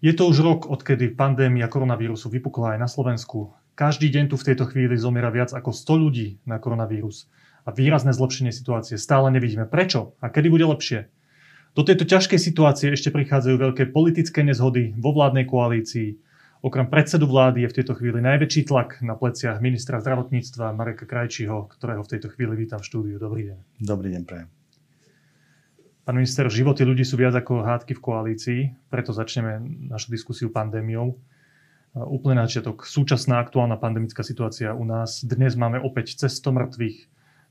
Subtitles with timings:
[0.00, 3.52] Je to už rok, odkedy pandémia koronavírusu vypukla aj na Slovensku.
[3.76, 7.28] Každý deň tu v tejto chvíli zomiera viac ako 100 ľudí na koronavírus.
[7.68, 9.68] A výrazné zlepšenie situácie stále nevidíme.
[9.68, 10.16] Prečo?
[10.24, 11.12] A kedy bude lepšie?
[11.76, 16.16] Do tejto ťažkej situácie ešte prichádzajú veľké politické nezhody vo vládnej koalícii.
[16.64, 21.68] Okrem predsedu vlády je v tejto chvíli najväčší tlak na pleciach ministra zdravotníctva Mareka Krajčího,
[21.76, 23.16] ktorého v tejto chvíli vítam v štúdiu.
[23.20, 23.58] Dobrý deň.
[23.84, 24.59] Dobrý deň, prajem.
[26.00, 29.60] Pán minister, životy ľudí sú viac ako hádky v koalícii, preto začneme
[29.92, 31.20] našu diskusiu pandémiou.
[31.92, 32.88] Úplne na začiatok.
[32.88, 35.20] Súčasná aktuálna pandemická situácia u nás.
[35.20, 36.98] Dnes máme opäť cez 100 mŕtvych.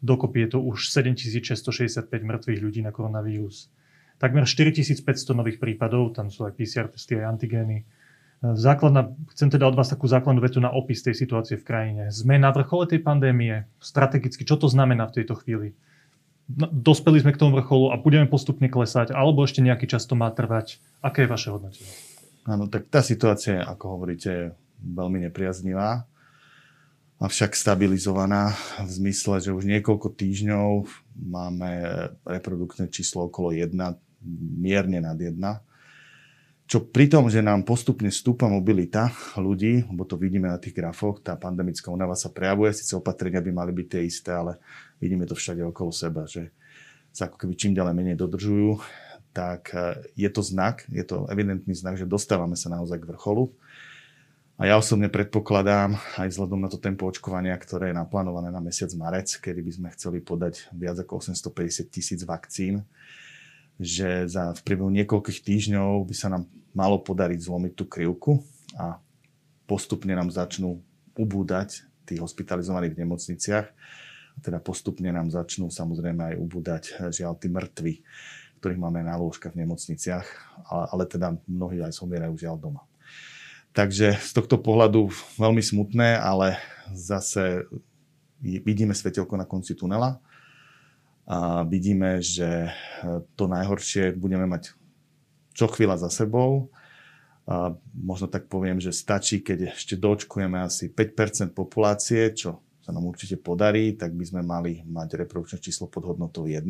[0.01, 3.69] Dokopy je to už 7665 mŕtvych ľudí na koronavírus.
[4.17, 5.05] Takmer 4500
[5.35, 7.85] nových prípadov, tam sú aj PCR testy, aj antigény.
[8.39, 12.03] Základná, chcem teda od vás takú základnú vetu na opis tej situácie v krajine.
[12.07, 15.75] Sme na vrchole tej pandémie, strategicky, čo to znamená v tejto chvíli?
[16.57, 20.33] Dospeli sme k tomu vrcholu a budeme postupne klesať, alebo ešte nejaký čas to má
[20.33, 20.81] trvať.
[21.05, 21.93] Aké je vaše hodnotenie?
[22.49, 26.09] Áno, tak tá situácia, ako hovoríte, veľmi nepriaznivá,
[27.21, 31.69] avšak stabilizovaná v zmysle, že už niekoľko týždňov máme
[32.25, 33.75] reproduktné číslo okolo 1,
[34.57, 35.37] mierne nad 1.
[36.69, 41.17] Čo pri tom, že nám postupne stúpa mobilita ľudí, lebo to vidíme na tých grafoch,
[41.17, 44.61] tá pandemická únava sa prejavuje, síce opatrenia by mali byť tie isté, ale
[45.01, 46.53] vidíme to všade okolo seba, že
[47.09, 48.85] sa ako keby čím ďalej menej dodržujú,
[49.33, 53.49] tak e, je to znak, je to evidentný znak, že dostávame sa naozaj k vrcholu.
[54.61, 58.93] A ja osobne predpokladám, aj vzhľadom na to tempo očkovania, ktoré je naplánované na mesiac
[58.93, 62.85] marec, kedy by sme chceli podať viac ako 850 tisíc vakcín,
[63.79, 66.43] že za v priebehu niekoľkých týždňov by sa nám
[66.75, 68.43] malo podariť zlomiť tú krivku
[68.75, 68.99] a
[69.65, 70.83] postupne nám začnú
[71.15, 73.67] ubúdať tí hospitalizovaní v nemocniciach
[74.39, 77.93] teda postupne nám začnú samozrejme aj ubúdať žiaľ tí mŕtvi,
[78.63, 80.25] ktorých máme na lôžkach v nemocniciach,
[80.67, 82.81] ale, ale teda mnohí aj zomierajú žiaľ doma.
[83.75, 86.57] Takže z tohto pohľadu veľmi smutné, ale
[86.95, 87.69] zase
[88.41, 90.17] vidíme svetelko na konci tunela
[91.29, 92.73] a vidíme, že
[93.37, 94.73] to najhoršie budeme mať
[95.53, 96.73] čo chvíľa za sebou.
[97.45, 103.05] A možno tak poviem, že stačí, keď ešte dočkujeme asi 5% populácie, čo sa nám
[103.05, 106.65] určite podarí, tak by sme mali mať reprodukčné číslo pod hodnotou 1.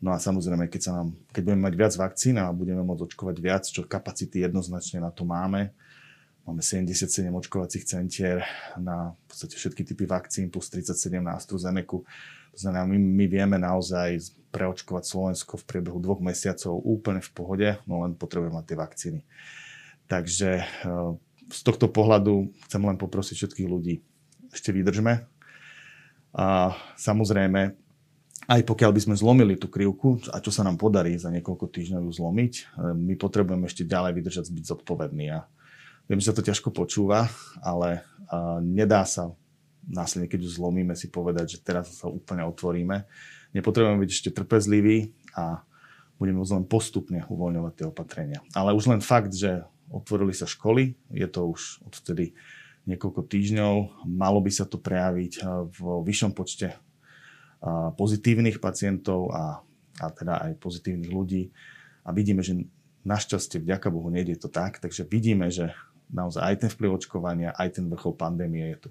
[0.00, 3.36] No a samozrejme, keď, sa nám, keď budeme mať viac vakcín a budeme môcť očkovať
[3.44, 5.68] viac, čo kapacity jednoznačne na to máme,
[6.48, 8.40] máme 77 očkovacích centier
[8.80, 12.00] na v podstate všetky typy vakcín plus 37 na AstraZeneca.
[12.54, 17.68] To znamená, my, my vieme naozaj preočkovať Slovensko v priebehu dvoch mesiacov úplne v pohode,
[17.86, 19.20] no len potrebujeme mať tie vakcíny.
[20.10, 21.10] Takže eh,
[21.50, 24.02] z tohto pohľadu chcem len poprosiť všetkých ľudí,
[24.50, 25.22] ešte vydržme.
[26.30, 27.74] A samozrejme,
[28.50, 32.06] aj pokiaľ by sme zlomili tú krivku, a čo sa nám podarí za niekoľko týždňov
[32.06, 32.62] ju zlomiť, e,
[32.94, 35.26] my potrebujeme ešte ďalej vydržať byť zodpovední.
[35.30, 35.46] A
[36.06, 37.30] viem, že sa to ťažko počúva,
[37.62, 38.06] ale
[38.62, 39.34] nedá sa
[39.86, 43.04] následne, keď ju zlomíme, si povedať, že teraz sa úplne otvoríme.
[43.56, 45.64] Nepotrebujeme byť ešte trpezliví a
[46.20, 48.40] budeme len postupne uvoľňovať tie opatrenia.
[48.52, 52.36] Ale už len fakt, že otvorili sa školy, je to už odtedy
[52.84, 54.06] niekoľko týždňov.
[54.06, 55.44] Malo by sa to prejaviť eh,
[55.80, 59.64] vo vyššom počte eh, pozitívnych pacientov a,
[60.00, 61.50] a teda aj pozitívnych ľudí.
[62.04, 62.68] A vidíme, že
[63.04, 64.80] našťastie, vďaka Bohu, nejde to tak.
[64.80, 65.72] Takže vidíme, že
[66.12, 68.90] naozaj aj ten vplyv očkovania, aj ten vrchol pandémie je tu.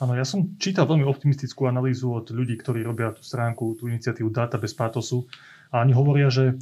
[0.00, 4.28] Áno, ja som čítal veľmi optimistickú analýzu od ľudí, ktorí robia tú stránku, tú iniciatívu
[4.32, 5.28] Data bez pátosu.
[5.72, 6.56] A oni hovoria, že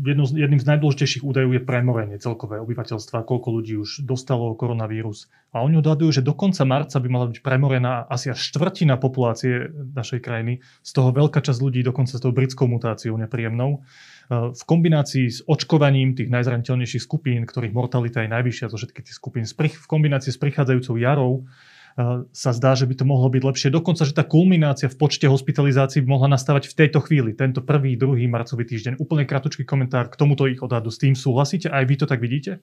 [0.00, 5.28] jedno, jedným z najdôležitejších údajov je premorenie celkové obyvateľstva, koľko ľudí už dostalo koronavírus.
[5.52, 9.68] A oni odhadujú, že do konca marca by mala byť premorená asi až štvrtina populácie
[9.92, 13.70] našej krajiny, z toho veľká časť ľudí dokonca s tou britskou mutáciou nepríjemnou.
[13.76, 13.78] E,
[14.54, 19.44] v kombinácii s očkovaním tých najzraniteľnejších skupín, ktorých mortalita je najvyššia zo všetkých tých skupín,
[19.44, 21.44] v kombinácii s prichádzajúcou jarou,
[22.30, 23.68] sa zdá, že by to mohlo byť lepšie.
[23.74, 27.96] Dokonca, že tá kulminácia v počte hospitalizácií by mohla nastávať v tejto chvíli, tento prvý,
[27.96, 29.00] druhý marcový týždeň.
[29.00, 30.92] Úplne kratučký komentár k tomuto ich odhadu.
[30.92, 31.72] S tým súhlasíte?
[31.72, 32.62] Aj vy to tak vidíte?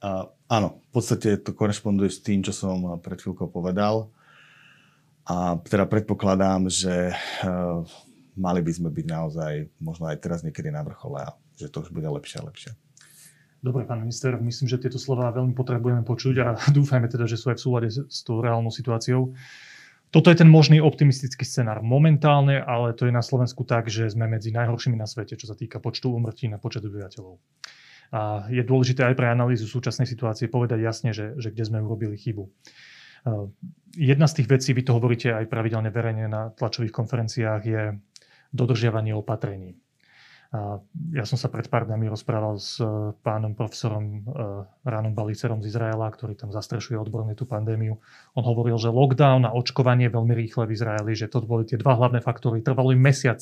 [0.00, 4.08] Uh, áno, v podstate to korešponduje s tým, čo som pred chvíľkou povedal.
[5.28, 7.12] A teda predpokladám, že
[7.44, 7.84] uh,
[8.40, 11.92] mali by sme byť naozaj možno aj teraz niekedy na vrchole a že to už
[11.92, 12.72] bude lepšie a lepšie.
[13.60, 16.46] Dobre, pán minister, myslím, že tieto slova veľmi potrebujeme počuť a
[16.78, 19.36] dúfajme teda, že sú aj v súlade s tou reálnou situáciou.
[20.10, 24.26] Toto je ten možný optimistický scenár momentálne, ale to je na Slovensku tak, že sme
[24.26, 27.38] medzi najhoršími na svete, čo sa týka počtu umrtí na počet obyvateľov.
[28.10, 32.18] A je dôležité aj pre analýzu súčasnej situácie povedať jasne, že, že kde sme urobili
[32.18, 32.42] chybu.
[33.94, 37.82] Jedna z tých vecí, vy to hovoríte aj pravidelne verejne na tlačových konferenciách, je
[38.50, 39.78] dodržiavanie opatrení.
[41.14, 44.20] Ja som sa pred pár dňami rozprával s e, pánom profesorom e,
[44.82, 48.02] Ránom Balicerom z Izraela, ktorý tam zastrešuje odborne tú pandémiu.
[48.34, 51.94] On hovoril, že lockdown a očkovanie veľmi rýchle v Izraeli, že to boli tie dva
[51.94, 52.66] hlavné faktory.
[52.66, 53.38] Trvalo im mesiac,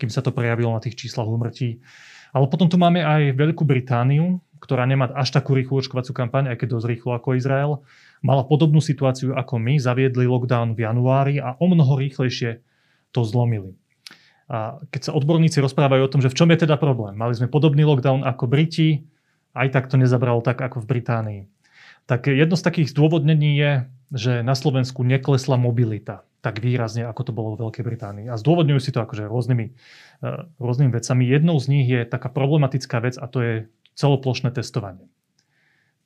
[0.00, 1.84] kým sa to prejavilo na tých číslach úmrtí.
[2.32, 6.64] Ale potom tu máme aj Veľkú Britániu, ktorá nemá až takú rýchlu očkovaciu kampaň, aj
[6.64, 7.84] keď dosť rýchlo ako Izrael.
[8.24, 12.64] Mala podobnú situáciu ako my, zaviedli lockdown v januári a o mnoho rýchlejšie
[13.12, 13.79] to zlomili.
[14.50, 17.14] A keď sa odborníci rozprávajú o tom, že v čom je teda problém.
[17.14, 19.06] Mali sme podobný lockdown ako Briti,
[19.54, 21.42] aj tak to nezabralo tak ako v Británii.
[22.10, 23.72] Tak jedno z takých zdôvodnení je,
[24.10, 28.26] že na Slovensku neklesla mobilita tak výrazne, ako to bolo v Veľkej Británii.
[28.32, 29.72] A zdôvodňujú si to akože rôznymi, e,
[30.56, 31.22] rôznymi vecami.
[31.28, 33.54] Jednou z nich je taká problematická vec a to je
[33.94, 35.04] celoplošné testovanie.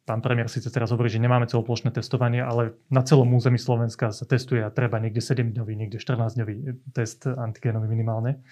[0.04, 4.28] Pán premiér síce teraz hovorí, že nemáme celoplošné testovanie, ale na celom území Slovenska sa
[4.28, 6.54] testuje a treba niekde 7-dňový, niekde 14-dňový
[6.92, 8.44] test antigénový minimálne.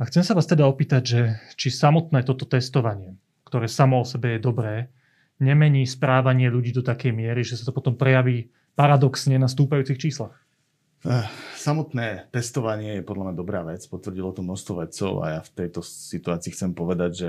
[0.00, 1.20] A chcem sa vás teda opýtať, že
[1.60, 4.88] či samotné toto testovanie, ktoré samo o sebe je dobré,
[5.36, 10.32] nemení správanie ľudí do takej miery, že sa to potom prejaví paradoxne na stúpajúcich číslach?
[11.02, 11.26] Eh,
[11.58, 15.82] samotné testovanie je podľa mňa dobrá vec, potvrdilo to množstvo vedcov a ja v tejto
[15.82, 17.28] situácii chcem povedať, že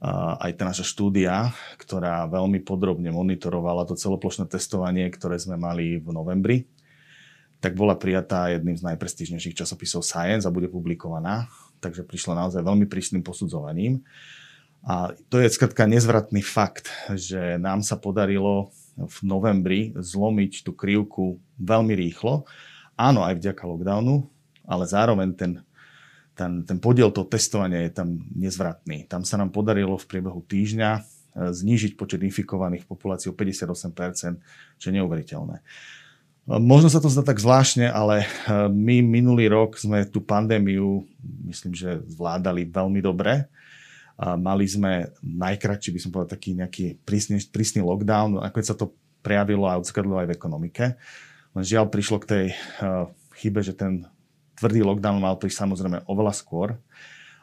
[0.00, 6.08] aj tá naša štúdia, ktorá veľmi podrobne monitorovala to celoplošné testovanie, ktoré sme mali v
[6.12, 6.68] novembri,
[7.64, 11.48] tak bola prijatá jedným z najprestížnejších časopisov Science a bude publikovaná.
[11.80, 14.04] Takže prišla naozaj veľmi prísnym posudzovaním.
[14.86, 21.42] A to je skratka nezvratný fakt, že nám sa podarilo v novembri zlomiť tú krivku
[21.58, 22.46] veľmi rýchlo.
[22.94, 24.30] Áno, aj vďaka lockdownu,
[24.64, 25.52] ale zároveň ten
[26.36, 29.08] ten, ten podiel toho testovania je tam nezvratný.
[29.08, 31.00] Tam sa nám podarilo v priebehu týždňa e,
[31.48, 34.36] znížiť počet infikovaných v populácii o 58%,
[34.76, 35.56] čo je neuveriteľné.
[35.56, 35.62] E,
[36.60, 38.26] možno sa to zdá tak zvláštne, ale e,
[38.68, 41.08] my minulý rok sme tú pandémiu,
[41.48, 43.48] myslím, že zvládali veľmi dobre.
[44.16, 49.68] Mali sme najkračší, by som povedal, taký nejaký prísny, prísny lockdown, ako sa to prejavilo
[49.68, 50.84] a odzrkadlilo aj v ekonomike.
[51.52, 52.46] Len žiaľ prišlo k tej
[53.36, 54.08] chybe, že ten
[54.56, 56.74] tvrdý lockdown mal prísť samozrejme oveľa skôr.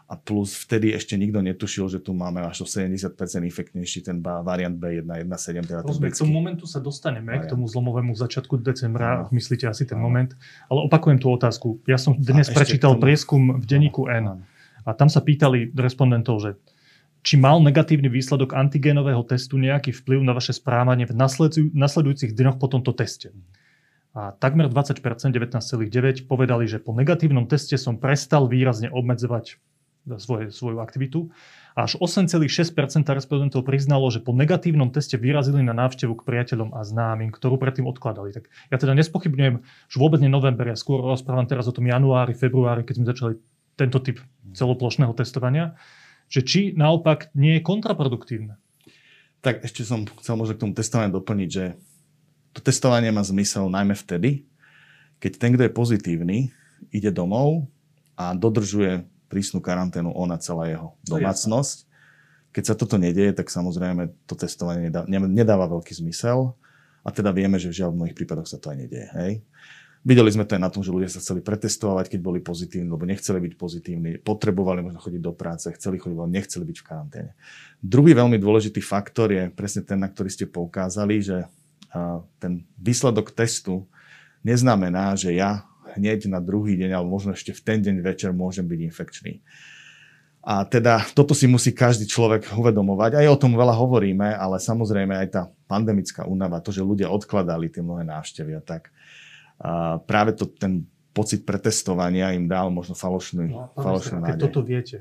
[0.03, 4.75] A plus vtedy ešte nikto netušil, že tu máme až o 70% infektnejší ten variant
[4.75, 5.63] B117.
[5.63, 7.47] Teda Rozumiem, k tomu momentu sa dostaneme, variant.
[7.47, 9.31] k tomu zlomovému začiatku decembra, no.
[9.33, 10.05] myslíte asi ten no.
[10.05, 10.35] moment.
[10.69, 11.81] Ale opakujem tú otázku.
[11.87, 13.09] Ja som dnes a prečítal tomu...
[13.09, 14.43] prieskum v denníku N.
[14.83, 16.59] A tam sa pýtali respondentov, že
[17.23, 21.15] či mal negatívny výsledok antigénového testu nejaký vplyv na vaše správanie v
[21.71, 23.31] nasledujúcich dňoch po tomto teste.
[24.13, 29.57] A takmer 20%, 19,9% povedali, že po negatívnom teste som prestal výrazne obmedzovať
[30.21, 31.33] svoje, svoju aktivitu.
[31.73, 32.45] A až 8,6%
[33.09, 37.89] respondentov priznalo, že po negatívnom teste vyrazili na návštevu k priateľom a známym, ktorú predtým
[37.89, 38.29] odkladali.
[38.29, 39.55] Tak ja teda nespochybňujem,
[39.89, 43.33] že vôbec nie november, ja skôr rozprávam teraz o tom januári, februári, keď sme začali
[43.73, 44.21] tento typ
[44.53, 45.73] celoplošného testovania,
[46.29, 48.61] že či naopak nie je kontraproduktívne.
[49.41, 51.73] Tak ešte som chcel možno k tomu testovaniu doplniť, že
[52.53, 54.45] to testovanie má zmysel najmä vtedy,
[55.17, 56.37] keď ten, kto je pozitívny,
[56.93, 57.65] ide domov
[58.13, 61.89] a dodržuje prísnu karanténu ona celá jeho domácnosť.
[62.53, 66.53] Keď sa toto nedieje, tak samozrejme to testovanie nedá, nedáva veľký zmysel
[67.01, 69.09] a teda vieme, že žiaľ v mnohých prípadoch sa to aj nedieje.
[69.17, 69.31] Hej?
[70.03, 73.07] Videli sme to aj na tom, že ľudia sa chceli pretestovať, keď boli pozitívni, lebo
[73.07, 77.31] nechceli byť pozitívni, potrebovali možno chodiť do práce, chceli chodiť, ale nechceli byť v karanténe.
[77.79, 81.47] Druhý veľmi dôležitý faktor je presne ten, na ktorý ste poukázali, že
[82.41, 83.85] ten výsledok testu
[84.41, 88.65] neznamená, že ja hneď na druhý deň, alebo možno ešte v ten deň večer môžem
[88.65, 89.33] byť infekčný.
[90.43, 93.15] A teda toto si musí každý človek uvedomovať.
[93.15, 97.71] Aj o tom veľa hovoríme, ale samozrejme aj tá pandemická únava, to, že ľudia odkladali
[97.71, 98.91] tie mnohé návštevy a tak.
[99.63, 100.83] A práve to, ten
[101.15, 104.35] pocit pretestovania im dal možno falošný, no, falošný nádej.
[104.35, 104.97] Keď toto viete,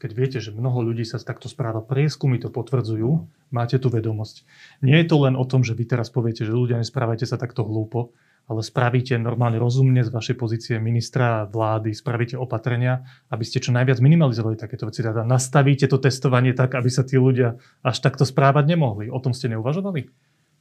[0.00, 4.42] keď viete, že mnoho ľudí sa takto správa, prieskumy to potvrdzujú, máte tú vedomosť.
[4.82, 7.62] Nie je to len o tom, že vy teraz poviete, že ľudia nesprávajte sa takto
[7.62, 8.14] hlúpo,
[8.46, 13.98] ale spravíte normálne rozumne z vašej pozície ministra vlády, spravíte opatrenia, aby ste čo najviac
[13.98, 15.02] minimalizovali takéto veci.
[15.02, 19.10] Teda nastavíte to testovanie tak, aby sa tí ľudia až takto správať nemohli.
[19.10, 20.06] O tom ste neuvažovali?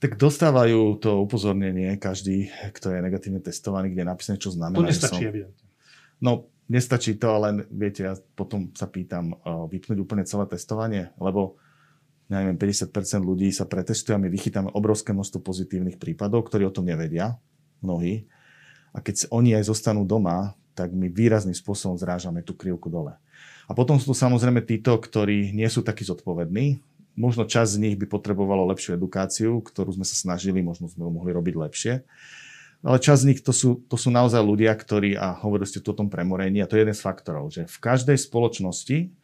[0.01, 4.81] Tak dostávajú to upozornenie každý, kto je negatívne testovaný, kde je napísané, čo znamená.
[4.81, 5.29] To nestačí, som...
[5.29, 5.65] evidentne.
[6.25, 11.61] No, nestačí to, ale viete, ja potom sa pýtam, vypnúť úplne celé testovanie, lebo
[12.29, 12.89] neviem, 50%
[13.21, 17.37] ľudí sa pretestuje a my vychytáme obrovské množstvo pozitívnych prípadov, ktorí o tom nevedia,
[17.85, 18.25] mnohí.
[18.95, 23.15] A keď oni aj zostanú doma, tak my výrazným spôsobom zrážame tú krivku dole.
[23.65, 26.81] A potom sú tu samozrejme títo, ktorí nie sú takí zodpovední.
[27.15, 31.11] Možno časť z nich by potrebovalo lepšiu edukáciu, ktorú sme sa snažili, možno sme ho
[31.11, 31.93] mohli robiť lepšie.
[32.83, 35.95] ale časť z nich to sú, to sú naozaj ľudia, ktorí, a hovorili ste tu
[35.95, 39.15] o tom premorení, a to je jeden z faktorov, že v každej spoločnosti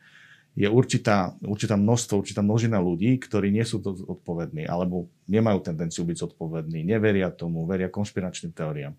[0.51, 6.03] je určitá, určitá množstvo, určitá množina ľudí, ktorí nie sú to odpovední alebo nemajú tendenciu
[6.03, 8.95] byť zodpovední, neveria tomu, veria konšpiračným teóriám.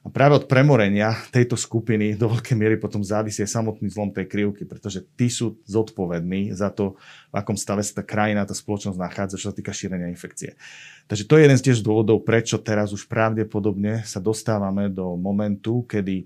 [0.00, 4.64] A práve od premorenia tejto skupiny do veľkej miery potom závisí samotný zlom tej krivky,
[4.64, 6.96] pretože tí sú zodpovední za to,
[7.28, 10.56] v akom stave sa tá krajina, tá spoločnosť nachádza, čo sa týka šírenia infekcie.
[11.04, 15.84] Takže to je jeden z tiež dôvodov, prečo teraz už pravdepodobne sa dostávame do momentu,
[15.84, 16.24] kedy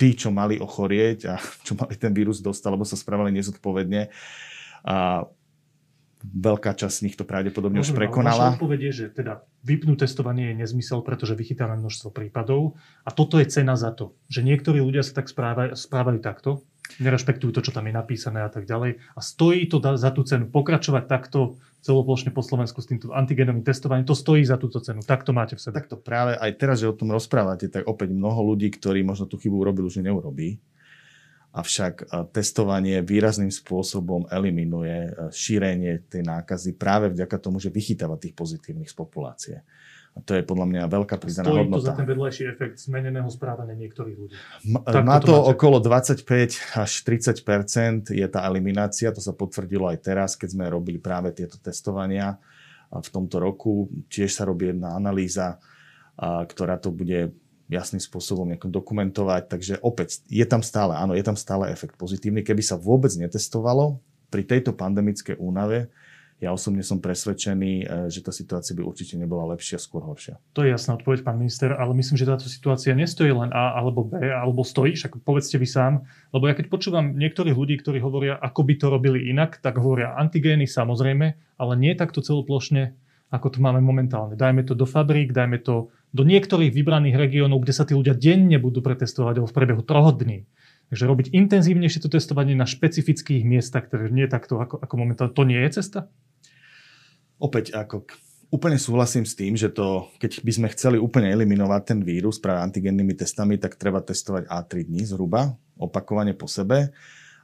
[0.00, 4.08] tí, čo mali ochorieť a čo mali ten vírus dostať, lebo sa správali nezodpovedne.
[4.88, 5.28] A
[6.20, 8.52] veľká časť z nich to pravdepodobne už prekonala.
[8.52, 13.40] Vaša odpoveď je, že teda vypnúť testovanie je nezmysel, pretože vychytáme množstvo prípadov a toto
[13.40, 16.64] je cena za to, že niektorí ľudia sa tak správajú, správajú takto,
[16.98, 18.98] nerešpektujú to, čo tam je napísané a tak ďalej.
[19.14, 24.04] A stojí to za tú cenu pokračovať takto celoplošne po Slovensku s týmto antigenovým testovaním,
[24.04, 25.00] to stojí za túto cenu.
[25.00, 25.80] Tak to máte v sebe.
[25.80, 29.40] Takto práve aj teraz, že o tom rozprávate, tak opäť mnoho ľudí, ktorí možno tú
[29.40, 30.60] chybu urobili, už neurobí.
[31.50, 38.86] Avšak testovanie výrazným spôsobom eliminuje šírenie tej nákazy práve vďaka tomu, že vychytáva tých pozitívnych
[38.86, 39.56] z populácie.
[40.10, 41.80] A to je podľa mňa veľká pridaná Stojí hodnota.
[41.80, 44.34] to za ten vedľajší efekt zmeneného správania niektorých ľudí.
[44.66, 46.26] M- má to, to okolo 25
[46.76, 49.14] až 30% je tá eliminácia.
[49.14, 52.42] To sa potvrdilo aj teraz, keď sme robili práve tieto testovania
[52.90, 53.86] v tomto roku.
[54.10, 55.62] Tiež sa robí jedna analýza,
[56.18, 57.30] ktorá to bude
[57.70, 59.42] jasným spôsobom dokumentovať.
[59.46, 62.42] Takže opäť, je tam stále, áno, je tam stále efekt pozitívny.
[62.42, 65.86] Keby sa vôbec netestovalo pri tejto pandemickej únave,
[66.40, 70.40] ja osobne som presvedčený, e, že tá situácia by určite nebola lepšia, skôr horšia.
[70.56, 74.08] To je jasná odpoveď, pán minister, ale myslím, že táto situácia nestojí len A alebo
[74.08, 78.40] B, alebo stojí, však povedzte vy sám, lebo ja keď počúvam niektorých ľudí, ktorí hovoria,
[78.40, 81.26] ako by to robili inak, tak hovoria antigény samozrejme,
[81.60, 82.96] ale nie takto celoplošne,
[83.30, 84.34] ako to máme momentálne.
[84.34, 88.58] Dajme to do fabrík, dajme to do niektorých vybraných regiónov, kde sa tí ľudia denne
[88.58, 90.48] budú pretestovať alebo v priebehu troch dní.
[90.90, 95.46] Takže robiť intenzívnejšie to testovanie na špecifických miestach, ktoré nie takto ako, ako momentálne, to
[95.46, 96.10] nie je cesta?
[97.40, 98.04] Opäť ako
[98.52, 102.60] úplne súhlasím s tým, že to, keď by sme chceli úplne eliminovať ten vírus práve
[102.66, 106.92] antigennými testami, tak treba testovať A3 dní zhruba, opakovane po sebe.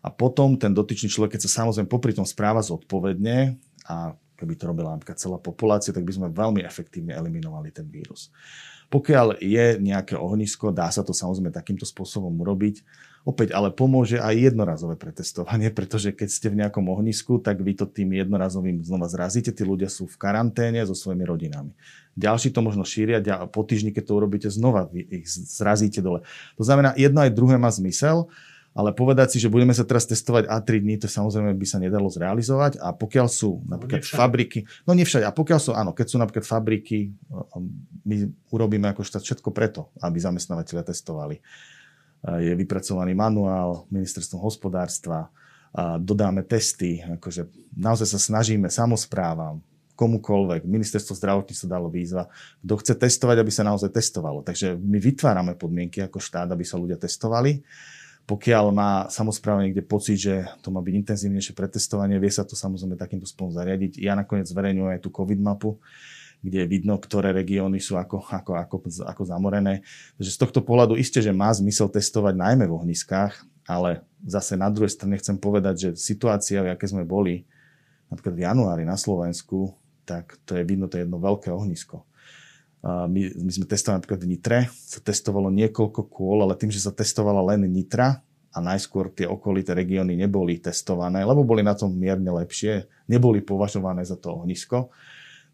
[0.02, 3.58] A potom ten dotyčný človek, keď sa samozrejme popri tom správa zodpovedne
[3.90, 8.28] a keby to robila napríklad celá populácia, tak by sme veľmi efektívne eliminovali ten vírus.
[8.86, 12.86] Pokiaľ je nejaké ohnisko, dá sa to samozrejme takýmto spôsobom urobiť.
[13.26, 17.82] Opäť ale pomôže aj jednorazové pretestovanie, pretože keď ste v nejakom ohnisku, tak vy to
[17.90, 19.50] tým jednorazovým znova zrazíte.
[19.50, 21.74] Tí ľudia sú v karanténe so svojimi rodinami.
[22.14, 23.18] Ďalší to možno šíria,
[23.50, 26.22] po týždni, keď to urobíte, znova ich zrazíte dole.
[26.54, 28.30] To znamená, jedno aj druhé má zmysel
[28.76, 32.12] ale povedať si, že budeme sa teraz testovať A3 dní, to samozrejme by sa nedalo
[32.12, 36.06] zrealizovať a pokiaľ sú napríklad no, fabriky, no nie všade, a pokiaľ sú, áno, keď
[36.12, 37.16] sú napríklad fabriky,
[38.04, 38.16] my
[38.52, 41.40] urobíme ako štát všetko preto, aby zamestnávateľia testovali.
[42.22, 45.28] Je vypracovaný manuál ministerstvom hospodárstva,
[46.00, 49.60] dodáme testy, akože naozaj sa snažíme samozprávam,
[49.96, 50.68] komukolvek.
[50.68, 52.28] Ministerstvo zdravotníctva dalo výzva.
[52.60, 54.44] Kto chce testovať, aby sa naozaj testovalo.
[54.44, 57.64] Takže my vytvárame podmienky ako štát, aby sa ľudia testovali.
[58.28, 62.98] Pokiaľ má samozpráva niekde pocit, že to má byť intenzívnejšie pretestovanie, vie sa to samozrejme
[62.98, 64.02] takýmto spôsobom zariadiť.
[64.02, 65.80] Ja nakoniec zverejňujem aj tú COVID mapu,
[66.40, 69.82] kde je vidno, ktoré regióny sú ako, ako, ako, ako zamorené.
[70.20, 74.70] Takže z tohto pohľadu isté, že má zmysel testovať najmä v ohniskách, ale zase na
[74.70, 77.48] druhej strane chcem povedať, že situácia, v aké sme boli,
[78.12, 79.74] napríklad v januári na Slovensku,
[80.06, 82.06] tak to je vidno, to je jedno veľké ohnisko
[82.86, 86.94] my, my sme testovali napríklad v Nitre, sa testovalo niekoľko kôl, ale tým, že sa
[86.94, 88.22] testovala len Nitra
[88.54, 94.06] a najskôr tie okolité regióny neboli testované, lebo boli na tom mierne lepšie, neboli považované
[94.06, 94.88] za to ohnisko,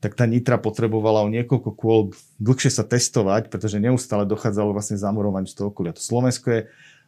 [0.02, 2.11] tak tá Nitra potrebovala o niekoľko kôl
[2.42, 5.94] dlhšie sa testovať, pretože neustále dochádzalo vlastne zamurovaniu z toho okolia.
[5.94, 6.61] To Slovensko je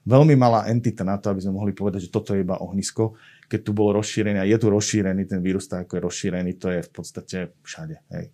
[0.07, 3.19] veľmi malá entita na to, aby sme mohli povedať, že toto je iba ohnisko.
[3.51, 6.71] Keď tu bolo rozšírené a je tu rozšírený ten vírus, tak ako je rozšírený, to
[6.71, 7.99] je v podstate všade.
[8.15, 8.31] Hej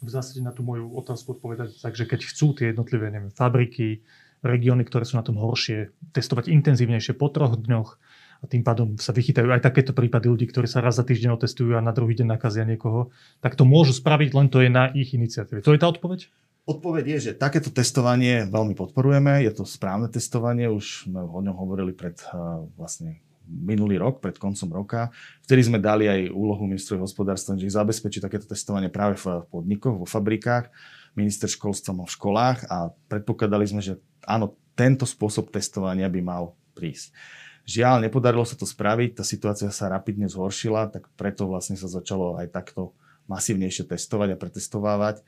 [0.00, 4.00] v zásade na tú moju otázku odpovedať tak, že keď chcú tie jednotlivé neviem, fabriky,
[4.40, 8.00] regióny, ktoré sú na tom horšie, testovať intenzívnejšie po troch dňoch
[8.40, 11.76] a tým pádom sa vychytajú aj takéto prípady ľudí, ktorí sa raz za týždeň otestujú
[11.76, 13.12] a na druhý deň nakazia niekoho,
[13.44, 15.60] tak to môžu spraviť, len to je na ich iniciatíve.
[15.60, 16.32] To je tá odpoveď?
[16.64, 19.44] Odpoveď je, že takéto testovanie veľmi podporujeme.
[19.44, 23.20] Je to správne testovanie, už sme o ňom hovorili pred uh, vlastne
[23.50, 25.10] minulý rok, pred koncom roka.
[25.42, 30.06] Vtedy sme dali aj úlohu ministrovi hospodárstva, že zabezpečí takéto testovanie práve v podnikoch, vo
[30.06, 30.70] fabrikách.
[31.18, 37.10] Minister školstva v školách a predpokladali sme, že áno, tento spôsob testovania by mal prísť.
[37.68, 42.40] Žiaľ, nepodarilo sa to spraviť, tá situácia sa rapidne zhoršila, tak preto vlastne sa začalo
[42.40, 42.96] aj takto
[43.30, 45.22] masívnejšie testovať a pretestovávať.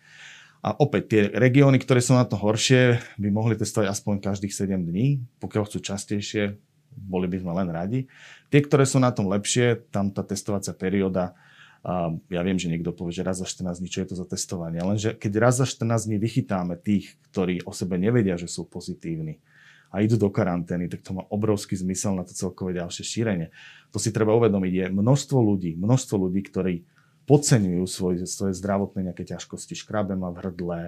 [0.62, 4.78] A opäť tie regióny, ktoré sú na to horšie, by mohli testovať aspoň každých 7
[4.78, 5.18] dní.
[5.42, 6.54] Pokiaľ chcú častejšie,
[6.94, 8.06] boli by sme len radi.
[8.46, 11.34] Tie, ktoré sú na tom lepšie, tam tá testovacia perióda,
[11.82, 14.22] a ja viem, že niekto povie, že raz za 14 dní, čo je to za
[14.22, 14.78] testovanie.
[14.78, 19.42] Lenže keď raz za 14 dní vychytáme tých, ktorí o sebe nevedia, že sú pozitívni
[19.92, 23.52] a idú do karantény, tak to má obrovský zmysel na to celkové ďalšie šírenie.
[23.92, 24.72] To si treba uvedomiť.
[24.72, 26.74] Je množstvo ľudí, množstvo ľudí, ktorí
[27.28, 30.80] podceňujú svoje, svoje zdravotné nejaké ťažkosti, škrabe ma v hrdle,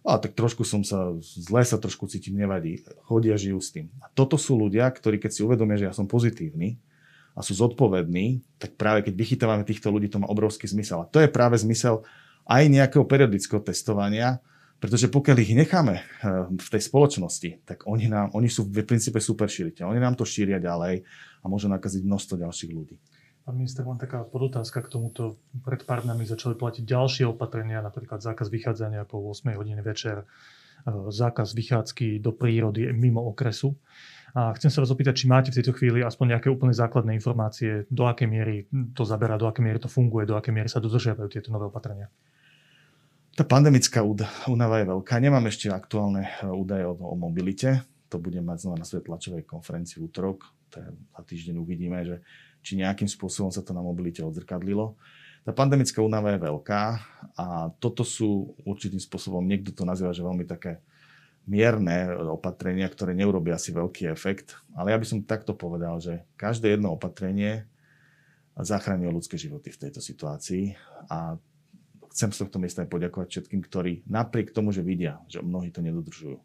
[0.00, 2.80] a tak trošku som sa, zle sa trošku cítim, nevadí.
[3.04, 3.92] Chodia, žijú s tým.
[4.00, 6.80] A toto sú ľudia, ktorí keď si uvedomia, že ja som pozitívny
[7.36, 11.04] a sú zodpovední, tak práve keď vychytávame týchto ľudí, to má obrovský zmysel.
[11.04, 12.00] A to je práve zmysel
[12.48, 14.40] aj nejakého periodického testovania,
[14.80, 16.04] pretože pokiaľ ich necháme eh,
[16.48, 19.92] v tej spoločnosti, tak oni, nám, oni sú v princípe super šíriteľ.
[19.92, 21.04] Oni nám to šíria ďalej
[21.40, 22.96] a môžu nakaziť množstvo ďalších ľudí.
[23.44, 25.40] Pán minister, len taká podotázka k tomuto.
[25.64, 30.24] Pred pár dňami začali platiť ďalšie opatrenia, napríklad zákaz vychádzania po 8 hodine večer, e,
[31.08, 33.76] zákaz vychádzky do prírody mimo okresu.
[34.36, 37.90] A chcem sa vás opýtať, či máte v tejto chvíli aspoň nejaké úplne základné informácie,
[37.90, 38.56] do akej miery
[38.94, 42.06] to zaberá, do akej miery to funguje, do akej miery sa dodržiavajú tieto nové opatrenia.
[43.38, 44.02] Tá pandemická
[44.50, 45.14] únava je veľká.
[45.22, 47.86] Nemám ešte aktuálne e, údaje o, o mobilite.
[48.10, 50.50] To budem mať znova na svojej tlačovej konferencii v útorok.
[50.70, 52.22] Za týždeň uvidíme, že
[52.62, 54.98] či nejakým spôsobom sa to na mobilite odzrkadlilo.
[55.40, 56.82] Tá pandemická únava je veľká
[57.40, 60.84] a toto sú určitým spôsobom, niekto to nazýva, že veľmi také
[61.48, 64.60] mierne opatrenia, ktoré neurobia asi veľký efekt.
[64.76, 67.64] Ale ja by som takto povedal, že každé jedno opatrenie
[68.60, 70.76] zachránilo ľudské životy v tejto situácii
[71.08, 71.40] a
[72.10, 75.80] chcem z tohto miesta aj poďakovať všetkým, ktorí napriek tomu, že vidia, že mnohí to
[75.80, 76.38] nedodržujú,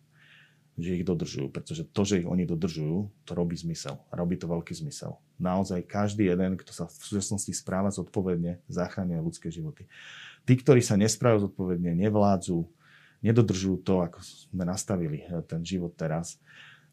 [0.77, 3.97] že ich dodržujú, pretože to, že ich oni dodržujú, to robí zmysel.
[4.13, 5.17] Robí to veľký zmysel.
[5.41, 9.89] Naozaj každý jeden, kto sa v súčasnosti správa zodpovedne, zachráňuje ľudské životy.
[10.45, 12.69] Tí, ktorí sa nesprávajú zodpovedne, nevládzu,
[13.25, 16.37] nedodržujú to, ako sme nastavili eh, ten život teraz,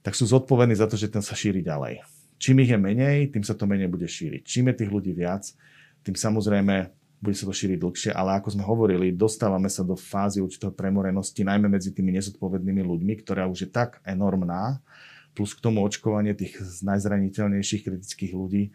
[0.00, 2.02] tak sú zodpovední za to, že ten sa šíri ďalej.
[2.42, 4.42] Čím ich je menej, tým sa to menej bude šíriť.
[4.42, 5.46] Čím je tých ľudí viac,
[6.02, 6.90] tým samozrejme
[7.22, 11.46] bude sa to šíriť dlhšie, ale ako sme hovorili, dostávame sa do fázy určitého premorenosti,
[11.46, 14.82] najmä medzi tými nezodpovednými ľuďmi, ktorá už je tak enormná,
[15.30, 18.74] plus k tomu očkovanie tých najzraniteľnejších kritických ľudí,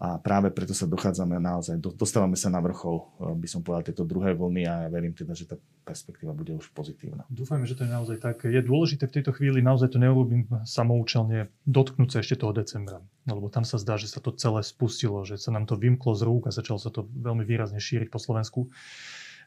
[0.00, 4.08] a práve preto sa dochádzame naozaj, dostávame sa na vrchol, eh, by som povedal, tejto
[4.08, 7.28] druhej vlny a ja verím teda, že tá perspektíva bude už pozitívna.
[7.28, 8.48] Dúfajme, že to je naozaj tak.
[8.48, 13.04] Je dôležité v tejto chvíli, naozaj to neurobím samoučelne, dotknúť sa ešte toho decembra.
[13.28, 16.24] Lebo tam sa zdá, že sa to celé spustilo, že sa nám to vymklo z
[16.24, 18.72] rúk a začalo sa to veľmi výrazne šíriť po Slovensku.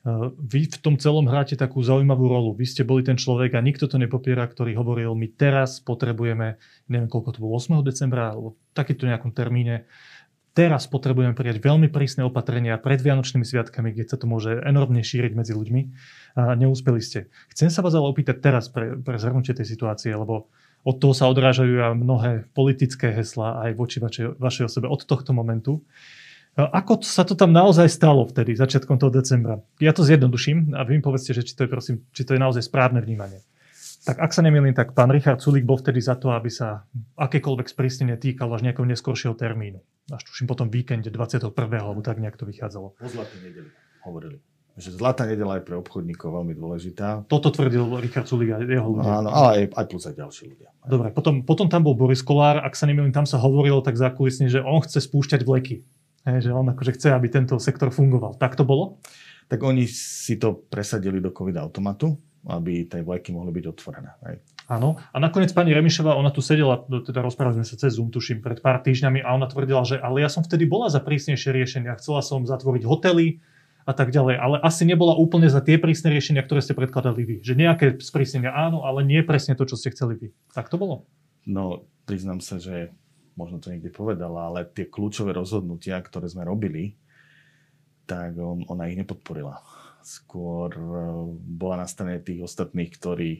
[0.03, 2.51] Eh, vy v tom celom hráte takú zaujímavú rolu.
[2.59, 6.59] Vy ste boli ten človek a nikto to nepopiera, ktorý hovoril, my teraz potrebujeme,
[6.91, 7.79] neviem koľko to bolo, 8.
[7.79, 9.87] decembra, alebo takýto nejakom termíne,
[10.53, 15.33] Teraz potrebujeme prijať veľmi prísne opatrenia pred Vianočnými sviatkami, kde sa to môže enormne šíriť
[15.33, 15.81] medzi ľuďmi.
[16.37, 17.33] A neúspeli ste.
[17.49, 20.53] Chcem sa vás ale opýtať teraz pre, pre zhrnutie tej situácie, lebo
[20.85, 25.33] od toho sa odrážajú aj mnohé politické heslá aj voči vašej, vašej osobe od tohto
[25.33, 25.81] momentu.
[26.53, 29.57] Ako sa to tam naozaj stalo vtedy, začiatkom toho decembra?
[29.81, 32.43] Ja to zjednoduším a vy mi povedzte, že či to je, prosím, či to je
[32.45, 33.41] naozaj správne vnímanie.
[34.03, 36.83] Tak ak sa nemýlim, tak pán Richard Sulík bol vtedy za to, aby sa
[37.15, 39.79] akékoľvek sprísnenie týkalo až nejakého neskoršieho termínu.
[40.11, 41.55] Až tuším potom víkende 21.
[41.79, 42.99] alebo tak nejak to vychádzalo.
[42.99, 43.69] Po zlatej nedeli
[44.03, 44.37] hovorili.
[44.73, 47.29] Že zlatá nedela je pre obchodníkov veľmi dôležitá.
[47.29, 49.21] Toto tvrdil Richard Sulík a jeho ľudia.
[49.21, 50.69] Áno, ale aj, aj plus aj ďalší ľudia.
[50.83, 54.49] Dobre, potom, potom tam bol Boris Kolár, ak sa nemýlim, tam sa hovorilo tak zákulisne,
[54.49, 55.85] že on chce spúšťať vleky.
[56.25, 58.35] Hej, že on akože chce, aby tento sektor fungoval.
[58.35, 58.99] Tak to bolo?
[59.47, 64.11] Tak oni si to presadili do COVID automatu aby tie vlajky mohli byť otvorené.
[64.27, 64.35] Hej.
[64.67, 64.99] Áno.
[65.11, 68.59] A nakoniec pani Remišová, ona tu sedela, teda rozprávali sme sa cez Zoom, tuším, pred
[68.59, 71.95] pár týždňami a ona tvrdila, že ale ja som vtedy bola za prísnejšie riešenia.
[71.99, 73.39] Chcela som zatvoriť hotely
[73.83, 77.35] a tak ďalej, ale asi nebola úplne za tie prísne riešenia, ktoré ste predkladali vy.
[77.43, 80.27] Že nejaké sprísnenia áno, ale nie presne to, čo ste chceli vy.
[80.55, 81.07] Tak to bolo?
[81.43, 82.95] No, priznám sa, že
[83.35, 86.95] možno to niekde povedala, ale tie kľúčové rozhodnutia, ktoré sme robili,
[88.07, 90.83] tak on, ona ich nepodporila skôr e,
[91.57, 93.31] bola na strane tých ostatných, ktorí,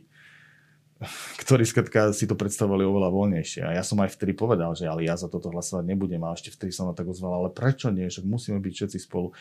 [1.43, 3.61] ktorí skratka si to predstavovali oveľa voľnejšie.
[3.63, 6.23] A ja som aj vtedy povedal, že ale ja za toto hlasovať nebudem.
[6.23, 8.07] A ešte vtedy som na tak ozval, ale prečo nie?
[8.09, 9.31] Však musíme byť všetci spolu.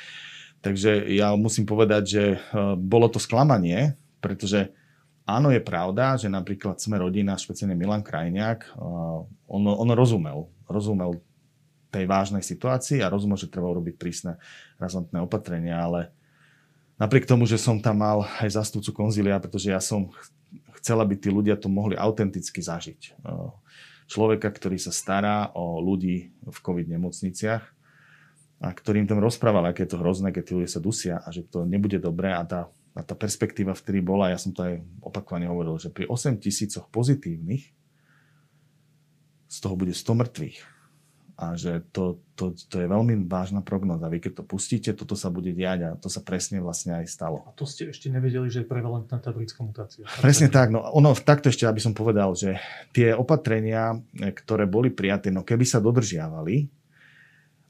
[0.63, 2.39] Takže ja musím povedať, že e,
[2.79, 4.71] bolo to sklamanie, pretože
[5.27, 8.71] áno, je pravda, že napríklad sme rodina, špeciálne Milan Krajniak, e,
[9.51, 11.19] on, on rozumel, rozumel
[11.93, 14.41] tej vážnej situácii a rozumel, že treba urobiť prísne
[14.81, 16.09] razantné opatrenia, ale
[17.03, 20.15] napriek tomu, že som tam mal aj zastupcu konzilia, pretože ja som
[20.79, 23.19] chcel, aby tí ľudia to mohli autenticky zažiť.
[24.07, 27.65] Človeka, ktorý sa stará o ľudí v COVID nemocniciach
[28.62, 31.43] a ktorým tam rozprával, aké je to hrozné, keď tí ľudia sa dusia a že
[31.43, 35.49] to nebude dobré a tá a tá perspektíva vtedy bola, ja som to aj opakovane
[35.49, 37.73] hovoril, že pri 8 tisícoch pozitívnych
[39.49, 40.57] z toho bude 100 mŕtvych.
[41.43, 44.07] A že to, to, to je veľmi vážna prognoza.
[44.07, 47.43] Vy keď to pustíte, toto sa bude diať a to sa presne vlastne aj stalo.
[47.43, 50.07] A to ste ešte nevedeli, že je prevalentná tá britská mutácia.
[50.23, 50.71] Presne tak.
[50.71, 52.63] No, ono, takto ešte, aby som povedal, že
[52.95, 56.71] tie opatrenia, ktoré boli prijaté, no keby sa dodržiavali,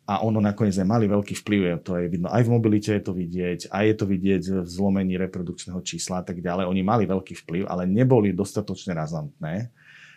[0.02, 3.14] a ono nakoniec aj mali veľký vplyv, to je vidno aj v mobilite je to
[3.14, 6.66] vidieť, aj je to vidieť v zlomení reprodukčného čísla a tak ďalej.
[6.66, 9.70] Oni mali veľký vplyv, ale neboli dostatočne razantné,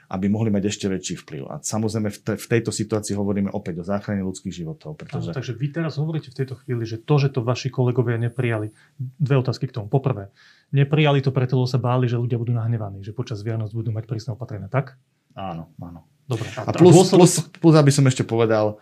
[0.10, 1.44] aby mohli mať ešte väčší vplyv.
[1.50, 4.98] A samozrejme v, te, v tejto situácii hovoríme opäť o záchrane ľudských životov.
[4.98, 5.32] Pretože...
[5.32, 8.70] Áno, takže vy teraz hovoríte v tejto chvíli, že to, že to vaši kolegovia neprijali,
[8.98, 9.90] dve otázky k tomu.
[9.90, 10.30] Poprvé,
[10.70, 14.06] neprijali to preto, lebo sa báli, že ľudia budú nahnevaní, že počas Vianoc budú mať
[14.06, 14.98] prísne opatrenia, tak?
[15.34, 16.06] Áno, áno.
[16.26, 16.50] Dobre.
[16.58, 17.22] A, a plus, dôsledok...
[17.22, 18.78] plus, plus, aby som ešte povedal,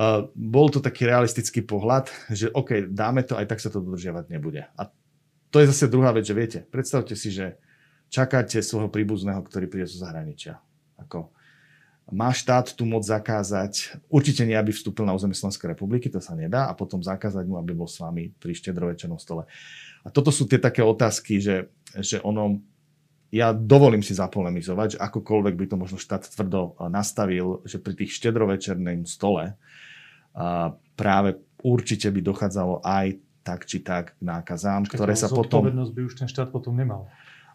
[0.00, 4.32] Uh, bol to taký realistický pohľad, že OK, dáme to, aj tak sa to dodržiavať
[4.32, 4.62] nebude.
[4.78, 4.88] A
[5.50, 7.58] to je zase druhá vec, že viete, predstavte si, že
[8.10, 10.58] čakáte svojho príbuzného, ktorý príde zo zahraničia.
[10.98, 11.30] Ako,
[12.10, 16.34] má štát tu moc zakázať, určite nie, aby vstúpil na územie Slovenskej republiky, to sa
[16.34, 19.46] nedá, a potom zakázať mu, aby bol s vami pri štedrovečernom stole.
[20.02, 21.70] A toto sú tie také otázky, že,
[22.02, 22.58] že ono,
[23.30, 28.10] ja dovolím si zapolemizovať, že akokoľvek by to možno štát tvrdo nastavil, že pri tých
[28.18, 29.54] štedrovečerným stole
[30.34, 35.62] a práve určite by dochádzalo aj tak či tak k nákazám, Keď ktoré sa potom...
[35.70, 37.06] By už ten štát potom nemal.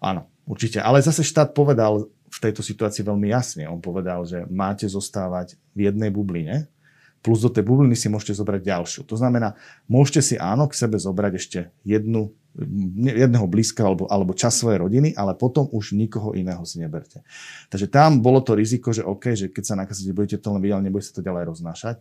[0.04, 0.81] Áno, určite.
[0.81, 3.69] Ale zase štát povedal v tejto situácii veľmi jasne.
[3.69, 6.69] On povedal, že máte zostávať v jednej bubline,
[7.25, 9.01] plus do tej bubliny si môžete zobrať ďalšiu.
[9.10, 9.58] To znamená,
[9.89, 12.29] môžete si áno k sebe zobrať ešte jednu,
[13.01, 17.25] jedného blízka alebo, alebo čas svojej rodiny, ale potom už nikoho iného si neberte.
[17.73, 20.75] Takže tam bolo to riziko, že OK, že keď sa nakazíte, budete to len vidieť,
[20.77, 21.97] ale nebude sa to ďalej roznášať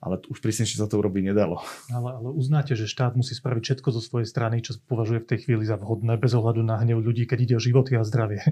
[0.00, 1.64] ale už prísnejšie sa to urobiť nedalo.
[1.88, 5.38] Ale, ale uznáte, že štát musí spraviť všetko zo svojej strany, čo považuje v tej
[5.48, 8.44] chvíli za vhodné, bez ohľadu na hnev ľudí, keď ide o životy a zdravie.